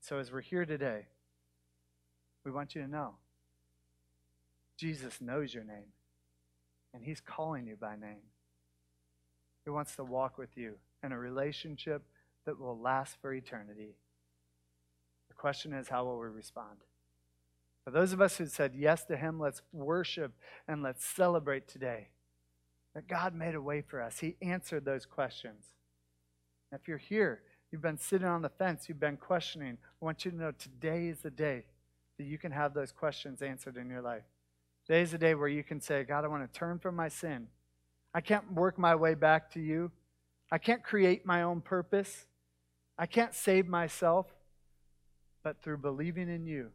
So, 0.00 0.18
as 0.18 0.32
we're 0.32 0.40
here 0.40 0.64
today, 0.64 1.06
we 2.44 2.50
want 2.50 2.74
you 2.74 2.82
to 2.82 2.88
know 2.88 3.18
Jesus 4.76 5.20
knows 5.20 5.54
your 5.54 5.64
name, 5.64 5.92
and 6.92 7.04
He's 7.04 7.20
calling 7.20 7.66
you 7.66 7.76
by 7.76 7.96
name. 7.96 8.22
He 9.64 9.70
wants 9.70 9.96
to 9.96 10.04
walk 10.04 10.38
with 10.38 10.56
you 10.56 10.74
in 11.02 11.12
a 11.12 11.18
relationship 11.18 12.02
that 12.44 12.58
will 12.58 12.78
last 12.78 13.16
for 13.20 13.32
eternity. 13.32 13.96
The 15.28 15.34
question 15.34 15.72
is, 15.72 15.88
how 15.88 16.04
will 16.04 16.18
we 16.18 16.28
respond? 16.28 16.78
For 17.84 17.90
those 17.90 18.12
of 18.12 18.20
us 18.20 18.36
who 18.36 18.46
said 18.46 18.74
yes 18.74 19.04
to 19.04 19.16
Him, 19.16 19.38
let's 19.38 19.62
worship 19.72 20.32
and 20.66 20.82
let's 20.82 21.04
celebrate 21.04 21.68
today 21.68 22.08
that 22.94 23.08
God 23.08 23.34
made 23.34 23.54
a 23.54 23.60
way 23.60 23.82
for 23.82 24.00
us. 24.00 24.20
He 24.20 24.36
answered 24.40 24.84
those 24.84 25.04
questions. 25.06 25.64
If 26.72 26.88
you're 26.88 26.98
here, 26.98 27.42
you've 27.70 27.82
been 27.82 27.98
sitting 27.98 28.26
on 28.26 28.42
the 28.42 28.48
fence, 28.48 28.88
you've 28.88 29.00
been 29.00 29.16
questioning, 29.16 29.78
I 30.00 30.04
want 30.04 30.24
you 30.24 30.30
to 30.30 30.36
know 30.36 30.52
today 30.52 31.08
is 31.08 31.20
the 31.20 31.30
day 31.30 31.64
that 32.18 32.24
you 32.24 32.38
can 32.38 32.52
have 32.52 32.74
those 32.74 32.92
questions 32.92 33.42
answered 33.42 33.76
in 33.76 33.90
your 33.90 34.02
life. 34.02 34.24
Is 34.88 35.12
a 35.12 35.18
day 35.18 35.34
where 35.34 35.48
you 35.48 35.64
can 35.64 35.80
say, 35.80 36.04
God, 36.04 36.24
I 36.24 36.28
want 36.28 36.50
to 36.50 36.58
turn 36.58 36.78
from 36.78 36.94
my 36.94 37.08
sin. 37.08 37.48
I 38.14 38.20
can't 38.20 38.52
work 38.52 38.78
my 38.78 38.94
way 38.94 39.14
back 39.14 39.50
to 39.52 39.60
you. 39.60 39.90
I 40.50 40.58
can't 40.58 40.82
create 40.82 41.26
my 41.26 41.42
own 41.42 41.60
purpose. 41.60 42.26
I 42.96 43.06
can't 43.06 43.34
save 43.34 43.66
myself. 43.66 44.26
But 45.42 45.60
through 45.60 45.78
believing 45.78 46.28
in 46.28 46.46
you, 46.46 46.70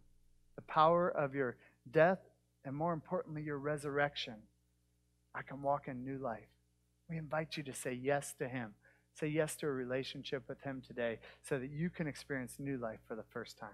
the 0.55 0.61
power 0.61 1.09
of 1.09 1.33
your 1.33 1.55
death, 1.89 2.19
and 2.65 2.75
more 2.75 2.93
importantly, 2.93 3.43
your 3.43 3.57
resurrection, 3.57 4.35
I 5.33 5.41
can 5.41 5.61
walk 5.61 5.87
in 5.87 6.03
new 6.03 6.17
life. 6.17 6.49
We 7.09 7.17
invite 7.17 7.55
you 7.55 7.63
to 7.63 7.73
say 7.73 7.93
yes 7.93 8.33
to 8.39 8.47
Him. 8.47 8.73
Say 9.13 9.27
yes 9.27 9.55
to 9.57 9.67
a 9.67 9.71
relationship 9.71 10.43
with 10.47 10.61
Him 10.61 10.81
today 10.85 11.19
so 11.43 11.59
that 11.59 11.71
you 11.71 11.89
can 11.89 12.07
experience 12.07 12.55
new 12.59 12.77
life 12.77 12.99
for 13.07 13.15
the 13.15 13.25
first 13.31 13.57
time. 13.57 13.69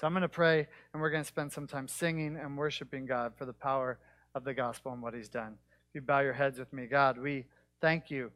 So 0.00 0.06
I'm 0.06 0.12
going 0.12 0.22
to 0.22 0.28
pray, 0.28 0.68
and 0.92 1.02
we're 1.02 1.10
going 1.10 1.24
to 1.24 1.28
spend 1.28 1.50
some 1.50 1.66
time 1.66 1.88
singing 1.88 2.36
and 2.36 2.56
worshiping 2.56 3.04
God 3.04 3.32
for 3.36 3.44
the 3.44 3.52
power 3.52 3.98
of 4.32 4.44
the 4.44 4.54
gospel 4.54 4.92
and 4.92 5.02
what 5.02 5.12
He's 5.12 5.28
done. 5.28 5.56
If 5.88 5.94
you 5.96 6.00
bow 6.02 6.20
your 6.20 6.34
heads 6.34 6.58
with 6.58 6.72
me, 6.72 6.86
God, 6.86 7.18
we 7.18 7.46
thank 7.80 8.08
you 8.08 8.30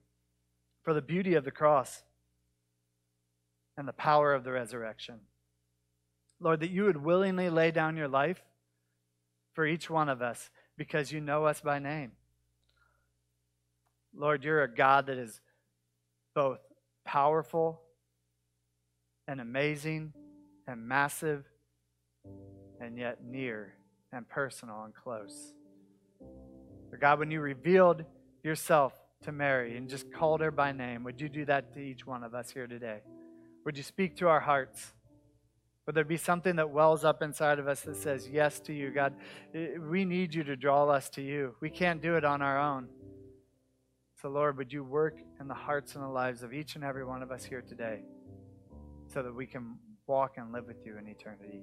for 0.83 0.93
the 0.93 1.03
beauty 1.03 1.35
of 1.35 1.45
the 1.45 1.53
cross 1.53 2.03
and 3.77 3.87
the 3.87 3.93
power 3.93 4.35
of 4.35 4.43
the 4.43 4.51
resurrection. 4.51 5.21
Lord, 6.41 6.59
that 6.61 6.71
you 6.71 6.85
would 6.85 6.97
willingly 6.97 7.49
lay 7.49 7.71
down 7.71 7.97
your 7.97 8.09
life 8.09 8.43
for 9.53 9.65
each 9.65 9.89
one 9.89 10.09
of 10.09 10.21
us 10.21 10.51
because 10.77 11.13
you 11.13 11.21
know 11.21 11.45
us 11.45 11.61
by 11.61 11.79
name. 11.79 12.13
Lord, 14.13 14.43
you're 14.43 14.65
a 14.65 14.75
God 14.75 15.07
that 15.07 15.17
is 15.17 15.41
both 16.35 16.59
powerful 17.05 17.83
and 19.29 19.41
amazing 19.41 20.13
and 20.67 20.89
massive 20.89 21.45
and 22.81 22.99
yet 22.99 23.19
near 23.25 23.75
and 24.13 24.29
personal 24.29 24.85
and 24.85 24.95
close. 24.95 25.55
But 26.91 27.01
God, 27.01 27.19
when 27.19 27.31
you 27.31 27.41
revealed 27.41 28.05
yourself 28.43 28.93
to 29.23 29.33
Mary 29.33 29.77
and 29.77 29.89
just 29.89 30.13
called 30.13 30.41
her 30.41 30.51
by 30.51 30.73
name, 30.73 31.05
would 31.05 31.21
you 31.21 31.29
do 31.29 31.45
that 31.47 31.73
to 31.75 31.81
each 31.81 32.07
one 32.07 32.23
of 32.25 32.35
us 32.35 32.51
here 32.51 32.67
today? 32.67 33.01
Would 33.65 33.77
you 33.77 33.83
speak 33.83 34.17
to 34.17 34.29
our 34.29 34.41
hearts? 34.41 34.93
Would 35.87 35.95
there 35.95 36.05
be 36.05 36.17
something 36.17 36.57
that 36.57 36.71
wells 36.71 37.05
up 37.05 37.23
inside 37.23 37.59
of 37.59 37.67
us 37.67 37.81
that 37.83 37.97
says 37.97 38.29
yes 38.29 38.61
to 38.61 38.73
you? 38.73 38.91
God, 38.91 39.15
we 39.53 40.05
need 40.05 40.35
you 40.35 40.45
to 40.45 40.57
draw 40.57 40.89
us 40.89 41.09
to 41.11 41.23
you. 41.23 41.55
We 41.61 41.71
can't 41.71 42.03
do 42.03 42.17
it 42.17 42.25
on 42.25 42.43
our 42.43 42.59
own. 42.59 42.89
So, 44.21 44.29
Lord, 44.29 44.57
would 44.59 44.73
you 44.73 44.85
work 44.85 45.19
in 45.41 45.49
the 45.49 45.55
hearts 45.55 45.97
and 45.97 46.05
the 46.05 46.09
lives 46.09 46.45
of 46.45 46.53
each 46.53 46.77
and 46.77 46.85
every 46.85 47.05
one 47.05 47.23
of 47.23 47.33
us 47.33 47.45
here 47.45 47.63
today 47.63 48.03
so 49.09 49.23
that 49.23 49.35
we 49.35 49.47
can 49.47 49.77
walk 50.07 50.35
and 50.37 50.53
live 50.53 50.67
with 50.67 50.87
you 50.87 50.97
in 50.99 51.09
eternity? 51.09 51.63